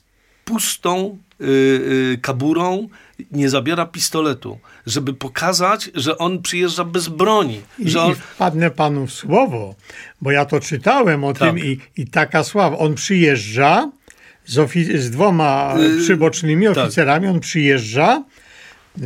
pustą 0.44 1.18
y, 1.40 1.44
y, 1.44 2.18
kaburą, 2.22 2.88
nie 3.32 3.50
zabiera 3.50 3.86
pistoletu, 3.86 4.58
żeby 4.86 5.14
pokazać, 5.14 5.90
że 5.94 6.18
on 6.18 6.42
przyjeżdża 6.42 6.84
bez 6.84 7.08
broni. 7.08 7.60
I, 7.78 7.90
Że 7.90 8.02
on, 8.02 8.12
I 8.12 8.14
wpadnę 8.14 8.70
panu 8.70 9.06
w 9.06 9.12
słowo, 9.12 9.74
bo 10.20 10.30
ja 10.30 10.44
to 10.44 10.60
czytałem 10.60 11.24
o 11.24 11.32
Tak. 11.32 11.48
tym 11.48 11.58
i, 11.58 11.78
i 11.96 12.06
taka 12.06 12.44
sława. 12.44 12.78
On 12.78 12.94
przyjeżdża 12.94 13.90
z, 14.46 14.70
z 15.00 15.10
dwoma 15.10 15.74
Yy, 15.78 16.02
przybocznymi 16.02 16.66
tak. 16.66 16.78
oficerami, 16.78 17.26
on 17.26 17.40
przyjeżdża. 17.40 18.24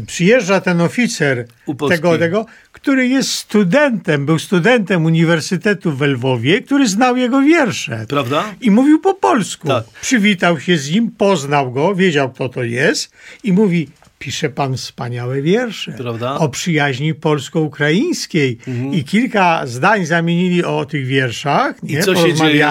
Przyjeżdża 0.06 0.60
ten 0.60 0.80
oficer 0.80 1.46
tego, 1.88 2.18
tego, 2.18 2.46
który 2.72 3.08
jest 3.08 3.30
studentem, 3.30 4.26
był 4.26 4.38
studentem 4.38 5.04
Uniwersytetu 5.04 5.92
w 5.92 6.00
Lwowie, 6.02 6.62
który 6.62 6.88
znał 6.88 7.16
jego 7.16 7.42
wiersze. 7.42 8.06
Prawda? 8.08 8.44
I 8.60 8.70
mówił 8.70 9.00
po 9.00 9.14
polsku. 9.14 9.68
Tak. 9.68 9.84
Przywitał 10.00 10.60
się 10.60 10.78
z 10.78 10.90
nim, 10.90 11.10
poznał 11.10 11.72
go, 11.72 11.94
wiedział 11.94 12.32
kto 12.32 12.48
to 12.48 12.62
jest 12.62 13.12
i 13.44 13.52
mówi, 13.52 13.88
pisze 14.18 14.50
pan 14.50 14.76
wspaniałe 14.76 15.42
wiersze 15.42 15.92
Prawda? 15.92 16.26
Mhm. 16.26 16.42
o 16.42 16.48
przyjaźni 16.48 17.14
polsko-ukraińskiej. 17.14 18.58
I 18.92 19.04
kilka 19.04 19.66
zdań 19.66 20.06
zamienili 20.06 20.64
o 20.64 20.84
tych 20.84 21.06
wierszach, 21.06 21.76
I 21.82 21.92
nie? 21.92 22.02
co 22.02 22.14
się 22.14 22.34
dzieje? 22.34 22.68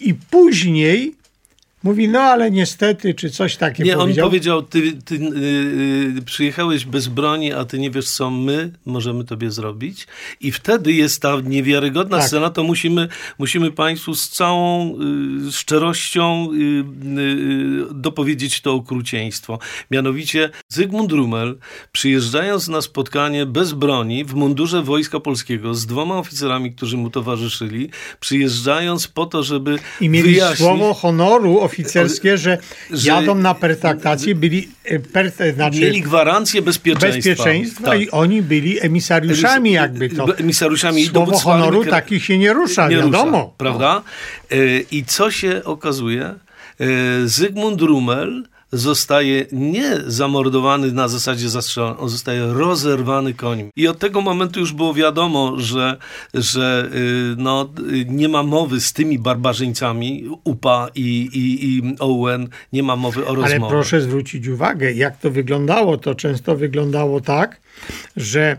I 0.00 0.14
później 0.14 1.14
mówi, 1.84 2.08
no 2.08 2.20
ale 2.20 2.50
niestety, 2.50 3.14
czy 3.14 3.30
coś 3.30 3.56
takiego 3.56 3.86
nie, 3.88 3.94
on 3.94 4.00
powiedział. 4.00 4.26
powiedział, 4.28 4.62
ty, 4.62 4.92
ty 4.92 5.14
y, 5.14 5.18
y, 6.18 6.22
przyjechałeś 6.22 6.84
bez 6.84 7.08
broni, 7.08 7.52
a 7.52 7.64
ty 7.64 7.78
nie 7.78 7.90
wiesz, 7.90 8.08
co 8.08 8.30
my 8.30 8.70
możemy 8.86 9.24
tobie 9.24 9.50
zrobić. 9.50 10.06
I 10.40 10.52
wtedy 10.52 10.92
jest 10.92 11.22
ta 11.22 11.40
niewiarygodna 11.44 12.18
Tak. 12.18 12.26
scena, 12.26 12.50
to 12.50 12.62
musimy, 12.64 13.08
musimy 13.38 13.70
Państwu 13.70 14.14
z 14.14 14.28
całą 14.28 14.94
y, 15.48 15.52
szczerością 15.52 16.48
y, 16.52 16.56
y, 16.56 17.20
y, 17.90 17.94
dopowiedzieć 17.94 18.60
to 18.60 18.74
okrucieństwo. 18.74 19.58
Mianowicie 19.90 20.50
Zygmunt 20.68 21.12
Rummel, 21.12 21.58
przyjeżdżając 21.92 22.68
na 22.68 22.82
spotkanie 22.82 23.46
bez 23.46 23.72
broni, 23.72 24.24
w 24.24 24.34
mundurze 24.34 24.82
Wojska 24.82 25.20
Polskiego, 25.20 25.74
z 25.74 25.86
dwoma 25.86 26.18
oficerami, 26.18 26.72
którzy 26.72 26.96
mu 26.96 27.10
towarzyszyli, 27.10 27.90
przyjeżdżając 28.20 29.08
po 29.08 29.26
to, 29.26 29.42
żeby 29.42 29.78
I 30.00 30.08
mieli 30.08 30.30
wyjaśnić... 30.30 30.58
słowo 30.58 30.94
honoru 30.94 31.60
oficerskie, 31.74 32.38
że, 32.38 32.58
Że- 32.90 33.08
jadą 33.08 33.34
na 33.34 33.54
pertraktację, 33.54 34.34
byli 34.34 34.68
e, 34.84 34.98
per, 34.98 35.32
znaczy, 35.54 35.80
Mieli 35.80 36.00
gwarancję 36.02 36.62
bezpieczeństwa. 36.62 37.30
bezpieczeństwa 37.30 37.84
Tak. 37.84 38.00
i 38.00 38.10
oni 38.10 38.42
byli 38.42 38.80
emisariuszami 38.80 39.72
jakby 39.72 40.08
to. 40.08 40.36
Emisariuszami 40.38 41.04
Słowo 41.06 41.38
honoru 41.38 41.84
takich 41.84 42.24
się 42.24 42.38
nie 42.38 42.52
rusza, 42.52 42.88
nie 42.88 42.96
wiadomo. 42.96 43.38
Rusza, 43.38 43.52
prawda? 43.56 44.02
E, 44.50 44.56
I 44.90 45.04
co 45.04 45.30
się 45.30 45.64
okazuje? 45.64 46.24
E, 46.24 46.86
Zygmunt 47.24 47.80
Rummel 47.80 48.44
zostaje 48.74 49.46
nie 49.52 49.96
zamordowany 50.06 50.92
na 50.92 51.08
zasadzie 51.08 51.48
zastrzelony, 51.48 51.98
on 51.98 52.08
zostaje 52.08 52.52
rozerwany 52.52 53.34
koniem. 53.34 53.70
I 53.76 53.88
od 53.88 53.98
tego 53.98 54.20
momentu 54.20 54.60
już 54.60 54.72
było 54.72 54.94
wiadomo, 54.94 55.54
że, 55.56 55.96
że 56.34 56.88
y, 56.94 57.34
no, 57.38 57.68
nie 58.06 58.28
ma 58.28 58.42
mowy 58.42 58.80
z 58.80 58.92
tymi 58.92 59.18
barbarzyńcami, 59.18 60.24
UPA 60.44 60.88
i, 60.94 61.28
i, 61.32 61.66
i 61.68 61.96
OUN, 61.98 62.48
nie 62.72 62.82
ma 62.82 62.96
mowy 62.96 63.26
o 63.26 63.28
Ale 63.28 63.36
rozmowie. 63.40 63.70
proszę 63.70 64.00
zwrócić 64.00 64.48
uwagę, 64.48 64.92
jak 64.92 65.18
to 65.18 65.30
wyglądało. 65.30 65.96
To 65.98 66.14
często 66.14 66.56
wyglądało 66.56 67.20
tak, 67.20 67.60
że 68.16 68.56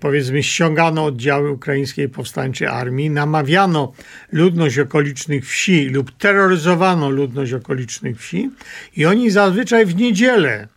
powiedzmy 0.00 0.42
ściągano 0.42 1.04
oddziały 1.04 1.50
ukraińskiej 1.50 2.08
powstańczej 2.08 2.68
armii, 2.68 3.10
namawiano 3.10 3.92
ludność 4.32 4.78
okolicznych 4.78 5.48
wsi 5.48 5.88
lub 5.88 6.16
terroryzowano 6.16 7.10
ludność 7.10 7.52
okolicznych 7.52 8.20
wsi 8.20 8.50
i 8.96 9.06
oni 9.06 9.30
zazwyczaj 9.30 9.86
w 9.86 9.96
niedzielę 9.96 10.68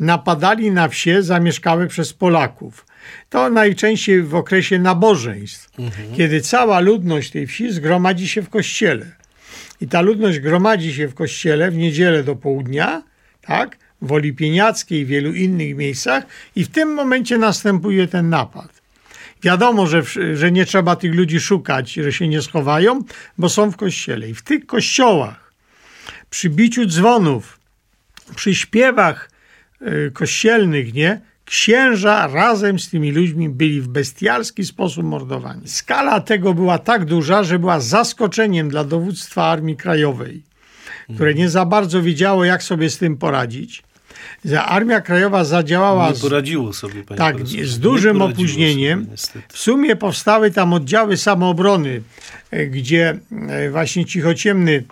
napadali 0.00 0.70
na 0.70 0.88
wsie 0.88 1.22
zamieszkałe 1.22 1.86
przez 1.86 2.12
Polaków. 2.12 2.86
To 3.30 3.50
najczęściej 3.50 4.22
w 4.22 4.34
okresie 4.34 4.78
nabożeństw, 4.78 5.70
kiedy 6.16 6.40
cała 6.40 6.80
ludność 6.80 7.30
tej 7.30 7.46
wsi 7.46 7.72
zgromadzi 7.72 8.28
się 8.28 8.42
w 8.42 8.50
kościele. 8.50 9.06
I 9.80 9.88
ta 9.88 10.00
ludność 10.00 10.38
gromadzi 10.38 10.94
się 10.94 11.08
w 11.08 11.14
kościele 11.14 11.70
w 11.70 11.76
niedzielę 11.76 12.22
do 12.22 12.36
południa, 12.36 13.02
tak, 13.40 13.76
w 14.02 14.12
Olipieniackiej 14.12 15.00
i 15.00 15.06
wielu 15.06 15.32
innych 15.32 15.76
miejscach 15.76 16.24
i 16.56 16.64
w 16.64 16.68
tym 16.68 16.94
momencie 16.94 17.38
następuje 17.38 18.08
ten 18.08 18.28
napad. 18.28 18.82
Wiadomo, 19.42 19.86
że, 19.86 20.02
że 20.34 20.52
nie 20.52 20.66
trzeba 20.66 20.96
tych 20.96 21.14
ludzi 21.14 21.40
szukać, 21.40 21.92
że 21.92 22.12
się 22.12 22.28
nie 22.28 22.42
schowają, 22.42 23.00
bo 23.38 23.48
są 23.48 23.70
w 23.70 23.76
kościele. 23.76 24.28
I 24.28 24.34
w 24.34 24.42
tych 24.42 24.66
kościołach, 24.66 25.52
przy 26.30 26.50
biciu 26.50 26.86
dzwonów, 26.86 27.60
przy 28.36 28.54
śpiewach 28.54 29.30
y, 29.82 30.10
kościelnych, 30.14 30.94
nie, 30.94 31.20
księża 31.44 32.26
razem 32.26 32.78
z 32.78 32.90
tymi 32.90 33.12
ludźmi 33.12 33.48
byli 33.48 33.80
w 33.80 33.88
bestialski 33.88 34.64
sposób 34.64 35.04
mordowani. 35.04 35.68
Skala 35.68 36.20
tego 36.20 36.54
była 36.54 36.78
tak 36.78 37.04
duża, 37.04 37.44
że 37.44 37.58
była 37.58 37.80
zaskoczeniem 37.80 38.68
dla 38.68 38.84
dowództwa 38.84 39.44
Armii 39.44 39.76
Krajowej, 39.76 40.42
które 41.14 41.34
nie 41.34 41.48
za 41.48 41.64
bardzo 41.64 42.02
wiedziało, 42.02 42.44
jak 42.44 42.62
sobie 42.62 42.90
z 42.90 42.98
tym 42.98 43.16
poradzić. 43.16 43.82
Armia 44.64 45.00
Krajowa 45.00 45.44
zadziałała. 45.44 46.10
Nie 46.10 46.18
poradziło 46.20 46.72
sobie, 46.72 47.04
panie 47.04 47.18
Tak, 47.18 47.36
profesorze. 47.36 47.66
z 47.66 47.78
dużym 47.78 48.22
opóźnieniem. 48.22 49.06
Sobie, 49.16 49.44
w 49.48 49.58
sumie 49.58 49.96
powstały 49.96 50.50
tam 50.50 50.72
oddziały 50.72 51.16
samoobrony, 51.16 52.02
e, 52.50 52.66
gdzie 52.66 53.18
e, 53.48 53.70
właśnie 53.70 54.04
cichociemny 54.04 54.84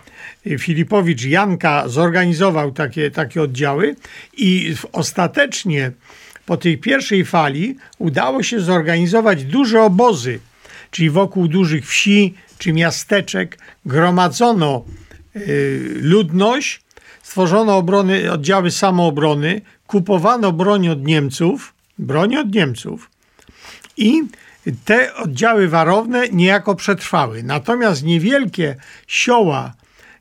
e, 0.47 0.57
Filipowicz 0.57 1.25
Janka 1.25 1.87
zorganizował 1.87 2.71
takie, 2.71 3.11
takie 3.11 3.41
oddziały 3.41 3.95
i 4.37 4.75
ostatecznie 4.91 5.91
po 6.45 6.57
tej 6.57 6.77
pierwszej 6.77 7.25
fali 7.25 7.75
udało 7.97 8.43
się 8.43 8.59
zorganizować 8.59 9.43
duże 9.43 9.81
obozy, 9.81 10.39
czyli 10.91 11.09
wokół 11.09 11.47
dużych 11.47 11.87
wsi 11.87 12.33
czy 12.57 12.73
miasteczek 12.73 13.57
gromadzono 13.85 14.85
ludność, 15.95 16.81
stworzono 17.23 17.77
obrony, 17.77 18.31
oddziały 18.31 18.71
samoobrony, 18.71 19.61
kupowano 19.87 20.51
broń 20.51 20.89
od 20.89 21.05
Niemców, 21.05 21.73
broń 21.99 22.35
od 22.35 22.53
Niemców 22.53 23.09
i 23.97 24.21
te 24.85 25.15
oddziały 25.15 25.67
warowne 25.67 26.29
niejako 26.29 26.75
przetrwały. 26.75 27.43
Natomiast 27.43 28.03
niewielkie 28.03 28.75
sioła, 29.07 29.73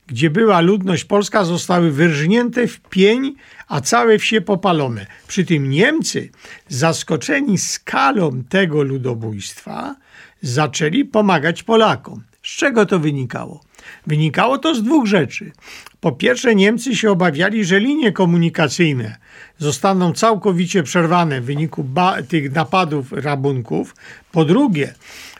gdzie 0.06 0.30
była 0.30 0.60
ludność 0.60 1.04
polska, 1.04 1.44
zostały 1.44 1.90
wyrżnięte 1.90 2.66
w 2.66 2.80
pień, 2.80 3.34
a 3.68 3.80
całe 3.80 4.18
wsie 4.18 4.40
popalone. 4.40 5.06
Przy 5.28 5.44
tym 5.44 5.70
Niemcy, 5.70 6.30
zaskoczeni 6.68 7.58
skalą 7.58 8.44
tego 8.48 8.82
ludobójstwa, 8.82 9.96
zaczęli 10.42 11.04
pomagać 11.04 11.62
Polakom. 11.62 12.22
Z 12.42 12.56
czego 12.56 12.86
to 12.86 12.98
wynikało? 12.98 13.64
Wynikało 14.06 14.58
to 14.58 14.74
z 14.74 14.82
dwóch 14.82 15.06
rzeczy. 15.06 15.52
Po 16.00 16.12
pierwsze, 16.12 16.54
Niemcy 16.54 16.96
się 16.96 17.10
obawiali, 17.10 17.64
że 17.64 17.80
linie 17.80 18.12
komunikacyjne 18.12 19.16
zostaną 19.58 20.12
całkowicie 20.12 20.82
przerwane 20.82 21.40
w 21.40 21.44
wyniku 21.44 21.86
tych 22.28 22.52
napadów, 22.52 23.12
rabunków. 23.12 23.94
Po 24.32 24.44
drugie, 24.44 24.94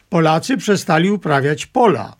Polacy 0.09 0.57
przestali 0.57 1.11
uprawiać 1.11 1.67
pola, 1.67 2.17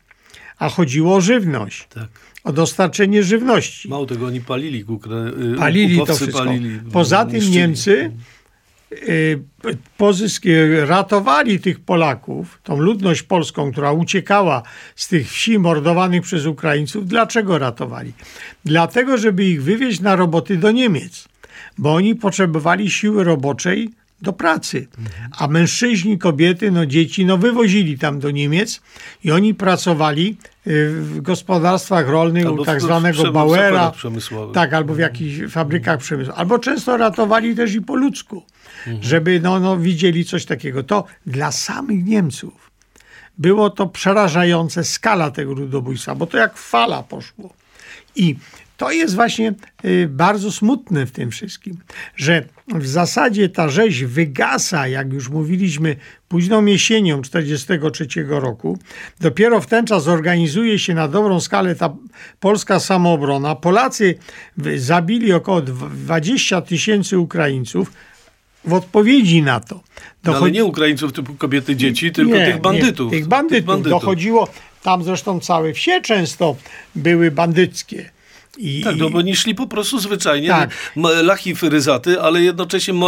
a 0.59 0.69
chodziło 0.69 1.15
o 1.17 1.21
żywność, 1.21 1.89
Tak. 1.95 2.09
o 2.45 2.53
dostarczenie 2.53 3.23
żywności. 3.23 3.89
Mało 3.89 4.07
tego, 4.07 4.27
oni 4.27 4.41
palili 4.41 4.85
Ukra... 4.85 5.17
y, 5.17 5.57
Palili 5.59 5.99
to 6.07 6.17
wszystko. 6.17 6.39
Palili, 6.39 6.81
Poza 6.93 7.25
tym. 7.25 7.51
Niemcy 7.51 8.11
pozysk, 9.97 10.43
ratowali 10.87 11.61
tych 11.61 11.81
Polaków, 11.81 12.61
tą 12.63 12.81
ludność 12.81 13.23
polską, 13.23 13.73
która 13.73 13.93
uciekała 13.93 14.63
z 14.97 15.09
tych 15.09 15.31
wsi 15.31 15.59
mordowanych 15.59 16.23
przez 16.23 16.47
Ukraińców. 16.47 17.09
Dlaczego 17.09 17.59
ratowali? 17.59 18.13
Dlatego, 18.65 19.19
żeby 19.19 19.45
ich 19.45 19.63
wywieźć 19.63 20.01
na 20.01 20.17
roboty 20.17 20.57
do 20.57 20.71
Niemiec, 20.71 21.29
bo 21.79 21.95
oni 21.95 22.15
potrzebowali 22.15 22.91
siły 22.91 23.25
roboczej 23.25 23.91
do 24.23 24.33
pracy, 24.33 24.89
a 25.39 25.49
mężczyźni, 25.49 26.19
kobiety, 26.19 26.71
no 26.71 26.87
dzieci, 26.87 27.27
no 27.27 27.39
wywozili 27.39 27.99
tam 27.99 28.21
do 28.21 28.31
Niemiec 28.31 28.81
i 29.25 29.33
oni 29.33 29.55
pracowali 29.55 30.37
y, 30.67 30.91
w 30.91 31.21
gospodarstwach 31.21 32.09
rolnych 32.09 32.47
Albo 32.47 32.63
u 32.63 32.65
tak 32.65 32.81
zwanego 32.81 33.33
Bauera, 33.33 33.93
tak, 34.55 34.73
albo 34.73 34.95
w 34.95 34.99
jakichś 34.99 35.53
fabrykach 35.53 35.99
przemysłowych. 35.99 36.41
Albo 36.41 36.59
często 36.59 36.97
ratowali 36.97 37.57
też 37.57 37.75
i 37.75 37.83
po 37.83 37.97
ludzku, 37.97 38.43
żeby 39.01 39.41
no, 39.41 39.61
no, 39.61 39.77
widzieli 39.77 40.25
coś 40.25 40.45
takiego. 40.45 40.83
To 40.83 41.05
dla 41.27 41.53
samych 41.53 42.05
Niemców 42.05 42.71
było 43.39 43.71
to 43.71 43.87
przerażające 43.87 44.85
skala 44.85 45.31
tego 45.31 45.53
ludobójstwa, 45.53 46.15
bo 46.15 46.27
to 46.27 46.39
jak 46.39 46.57
fala 46.57 47.03
poszło. 47.03 47.55
I 48.17 48.37
to 48.77 48.91
jest 48.91 49.15
właśnie 49.15 49.55
y, 49.85 50.09
bardzo 50.11 50.53
smutne 50.53 51.07
w 51.07 51.11
tym 51.11 51.31
wszystkim, 51.31 51.77
że 52.17 52.45
w 52.75 52.87
zasadzie 52.87 53.49
ta 53.49 53.69
rzeź 53.69 54.05
wygasa, 54.05 54.89
jak 54.89 55.13
już 55.13 55.29
mówiliśmy, 55.29 55.97
późną 56.29 56.65
jesienią 56.65 57.23
1943 57.23 58.25
roku. 58.29 58.79
Dopiero 59.21 59.61
w 59.61 59.67
ten 59.67 59.87
czas 59.87 60.09
organizuje 60.09 60.79
się 60.79 60.95
na 60.95 61.09
dobrą 61.09 61.41
skalę 61.41 61.75
ta 61.75 61.95
polska 62.41 62.81
samoobrona. 62.81 63.55
Polacy 63.55 64.15
zabili 64.77 65.33
około 65.33 65.63
dw- 65.63 65.91
20 65.95 66.61
tysięcy 66.61 67.19
Ukraińców. 67.19 67.93
W 68.67 68.73
odpowiedzi 68.73 69.43
na 69.43 69.61
to 69.61 69.81
No, 70.25 70.37
ale 70.37 70.51
nie 70.51 70.65
Ukraińców 70.65 71.13
typu 71.13 71.35
kobiety, 71.35 71.77
dzieci, 71.77 72.13
tylko 72.13 72.37
nie, 72.37 72.47
tych 72.47 72.61
bandytów. 72.61 73.13
Nie, 73.13 73.19
tych 73.19 73.27
bandytów. 73.29 73.91
Dochodziło, 73.91 74.49
tam 74.83 75.05
zresztą 75.05 75.41
całe 75.41 75.73
wsie 75.73 76.01
często 76.01 76.57
były 76.95 77.31
bandyckie. 77.31 78.11
I, 78.59 78.83
Tak, 78.83 78.97
no 78.97 79.11
bo 79.11 79.19
oni 79.19 79.37
szli 79.37 79.55
po 79.55 79.67
prostu 79.67 79.99
zwyczajnie, 79.99 80.49
Tak. 80.49 80.71
lachy 81.23 81.55
fyryzaty, 81.55 82.21
ale 82.21 82.43
jednocześnie 82.43 82.95
y, 82.95 82.99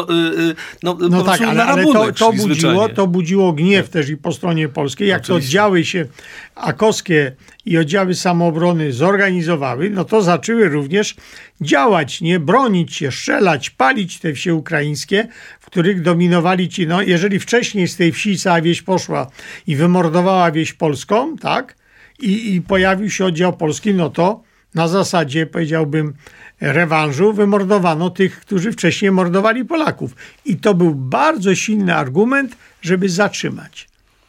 y, 0.40 0.54
no, 0.82 0.94
po 0.94 1.08
No 1.08 1.22
tak, 1.22 1.40
ale, 1.40 1.54
na 1.54 1.64
ale 1.64 1.84
to, 1.84 2.12
to, 2.12 2.32
budziło, 2.32 2.54
zwyczajnie. 2.54 2.88
to 2.88 3.06
budziło 3.06 3.52
gniew 3.52 3.88
też 3.88 4.08
i 4.08 4.16
po 4.16 4.32
stronie 4.32 4.68
polskiej. 4.68 5.08
Jak 5.08 5.26
to 5.26 5.34
Oczywiście. 5.34 5.48
oddziały 5.48 5.84
się 5.84 6.06
akoskie 6.54 7.32
i 7.66 7.78
oddziały 7.78 8.14
samoobrony 8.14 8.92
zorganizowały, 8.92 9.90
no 9.90 10.04
to 10.04 10.22
zaczęły 10.22 10.68
również 10.68 11.14
działać, 11.60 12.20
nie 12.20 12.40
bronić 12.40 12.96
się, 12.96 13.12
strzelać, 13.12 13.70
palić 13.70 14.18
te 14.18 14.32
wsie 14.32 14.54
ukraińskie, 14.54 15.28
w 15.60 15.66
których 15.66 16.02
dominowali 16.02 16.68
ci, 16.68 16.86
no 16.86 17.02
jeżeli 17.02 17.38
wcześniej 17.38 17.88
z 17.88 17.96
tej 17.96 18.12
wsi 18.12 18.38
cała 18.38 18.60
wieś 18.60 18.82
poszła 18.82 19.26
i 19.66 19.76
wymordowała 19.76 20.50
wieś 20.52 20.72
polską, 20.72 21.36
tak, 21.36 21.76
i, 22.20 22.54
i 22.54 22.62
pojawił 22.62 23.10
się 23.10 23.24
oddział 23.24 23.56
polski, 23.56 23.94
no 23.94 24.10
to 24.10 24.45
na 24.76 24.88
zasadzie, 24.88 25.46
powiedziałbym, 25.46 26.14
rewanżu 26.60 27.32
wymordowano 27.32 28.10
tych, 28.10 28.40
którzy 28.40 28.72
wcześniej 28.72 29.10
mordowali 29.10 29.64
Polaków. 29.64 30.16
I 30.44 30.56
to 30.56 30.74
był 30.74 30.94
bardzo 30.94 31.54
silny 31.54 31.94
argument, 31.94 32.56
żeby 32.82 33.08
zatrzymać 33.08 33.88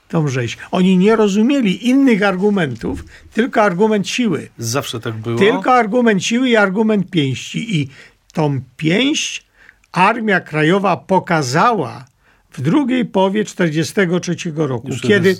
tą 0.09 0.27
rzeź. 0.27 0.57
Oni 0.71 0.97
nie 0.97 1.15
rozumieli 1.15 1.87
innych 1.89 2.23
argumentów, 2.23 3.05
tylko 3.33 3.61
argument 3.61 4.09
siły. 4.09 4.49
Zawsze 4.57 4.99
tak 4.99 5.13
było. 5.13 5.39
Tylko 5.39 5.73
argument 5.73 6.23
siły 6.23 6.49
i 6.49 6.55
argument 6.55 7.09
pięści. 7.09 7.81
I 7.81 7.89
tą 8.33 8.61
pięść 8.77 9.45
Armia 9.91 10.39
Krajowa 10.39 10.97
pokazała 10.97 12.05
w 12.51 12.61
drugiej 12.61 13.05
połowie 13.05 13.43
1943 13.43 14.51
roku, 14.55 14.87
Już 14.87 15.01
kiedy 15.01 15.35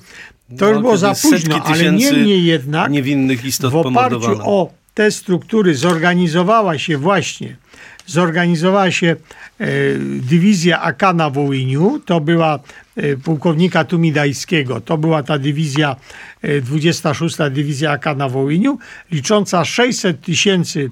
to 0.58 0.66
no, 0.66 0.70
już 0.70 0.80
było 0.82 0.94
kiedy 0.94 1.00
za 1.00 1.16
późno, 1.30 1.64
ale 1.64 1.92
niemniej 1.92 2.46
jednak 2.46 2.92
niewinnych 2.92 3.46
istot 3.46 3.72
w 3.72 3.76
oparciu 3.76 4.40
o 4.44 4.72
te 4.98 5.12
struktury 5.12 5.76
zorganizowała 5.76 6.78
się 6.78 6.98
właśnie 6.98 7.56
zorganizowała 8.06 8.92
się 8.92 9.16
e, 9.60 9.68
dywizja 10.00 10.82
AK 10.82 11.02
na 11.16 11.30
Wołyniu, 11.30 12.00
to 12.06 12.20
była 12.20 12.60
e, 12.96 13.18
pułkownika 13.18 13.84
Tumidajskiego, 13.84 14.82
to 14.82 14.98
była 14.98 15.24
ta 15.24 15.38
dywizja, 15.38 15.96
26. 16.62 17.38
dywizja 17.52 17.92
AK 17.92 18.06
na 18.18 18.30
Wołyniu, 18.30 18.78
licząca 19.12 19.66
600 19.66 20.22
tysięcy 20.22 20.90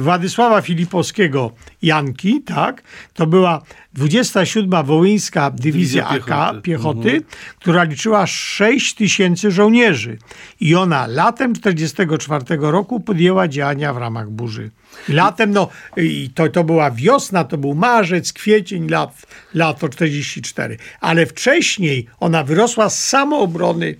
Władysława 0.00 0.60
Filipowskiego 0.60 1.52
Janki, 1.82 2.42
tak, 2.42 2.82
to 3.14 3.26
była 3.26 3.62
27. 3.92 4.86
Wołyńska 4.86 5.50
dywizja, 5.50 6.02
Dywizja 6.08 6.08
AK 6.08 6.62
piechoty. 6.62 6.62
piechoty, 6.62 7.08
Mhm. 7.08 7.22
która 7.58 7.82
liczyła 7.84 8.26
6 8.26 8.94
tysięcy 8.94 9.50
żołnierzy. 9.50 10.18
I 10.60 10.74
ona 10.74 11.06
latem 11.06 11.52
1944 11.54 12.70
roku 12.70 13.00
podjęła 13.00 13.48
działania 13.48 13.92
w 13.92 13.96
ramach 13.96 14.30
burzy. 14.30 14.70
Latem, 15.08 15.50
no 15.52 15.68
i 15.96 16.30
to, 16.34 16.48
to 16.48 16.64
była 16.64 16.90
wiosna, 16.90 17.44
to 17.44 17.58
był 17.58 17.74
marzec, 17.74 18.32
kwiecień, 18.32 18.88
lat, 18.88 19.26
lato 19.54 19.88
44. 19.88 20.76
Ale 21.00 21.26
wcześniej 21.26 22.06
ona 22.20 22.44
wyrosła 22.44 22.90
z 22.90 23.04
samoobrony 23.04 23.94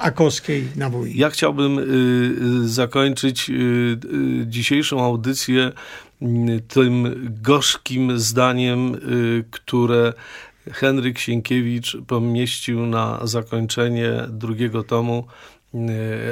akowskiej 0.00 0.68
na. 0.76 1.12
Ja 1.14 1.30
chciałbym 1.30 1.78
y, 1.78 1.82
y, 2.64 2.68
zakończyć 2.68 3.50
y, 3.50 3.98
dzisiejszą 4.46 5.04
audycję 5.04 5.72
tym 6.68 7.14
gorzkim 7.42 8.18
zdaniem, 8.18 9.00
które 9.50 10.12
Henryk 10.72 11.18
Sienkiewicz 11.18 11.96
pomieścił 12.06 12.86
na 12.86 13.20
zakończenie 13.26 14.12
drugiego 14.28 14.84
tomu 14.84 15.26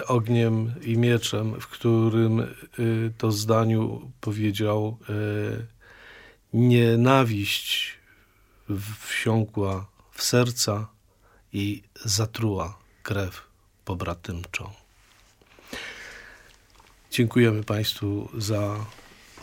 Ogniem 0.06 0.72
i 0.82 0.96
Mieczem, 0.96 1.60
w 1.60 1.66
którym 1.66 2.46
to 3.18 3.32
zdaniu 3.32 4.10
powiedział 4.20 4.98
nienawiść 6.52 7.98
wsiąkła 9.00 9.86
w 10.12 10.22
serca 10.22 10.88
i 11.52 11.82
zatruła 12.04 12.79
krew 13.02 13.42
pobratymczą. 13.84 14.70
Dziękujemy 17.10 17.64
Państwu 17.64 18.28
za 18.38 18.76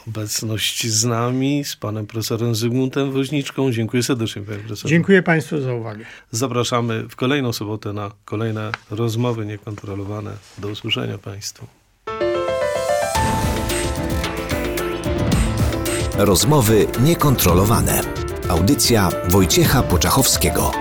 obecność 0.07 0.87
z 0.87 1.05
nami, 1.05 1.63
z 1.63 1.75
panem 1.75 2.07
profesorem 2.07 2.55
Zygmuntem 2.55 3.11
Woźniczką. 3.11 3.71
Dziękuję 3.71 4.03
serdecznie, 4.03 4.41
panie 4.41 4.57
profesorze. 4.57 4.89
Dziękuję 4.89 5.23
Państwu 5.23 5.61
za 5.61 5.73
uwagę. 5.73 6.05
Zapraszamy 6.31 7.03
w 7.03 7.15
kolejną 7.15 7.53
sobotę 7.53 7.93
na 7.93 8.11
kolejne 8.25 8.71
rozmowy 8.89 9.45
niekontrolowane. 9.45 10.37
Do 10.57 10.67
usłyszenia 10.67 11.17
Państwu. 11.17 11.67
Rozmowy 16.17 16.87
niekontrolowane. 16.99 18.01
Audycja 18.49 19.09
Wojciecha 19.29 19.83
Poczachowskiego. 19.83 20.71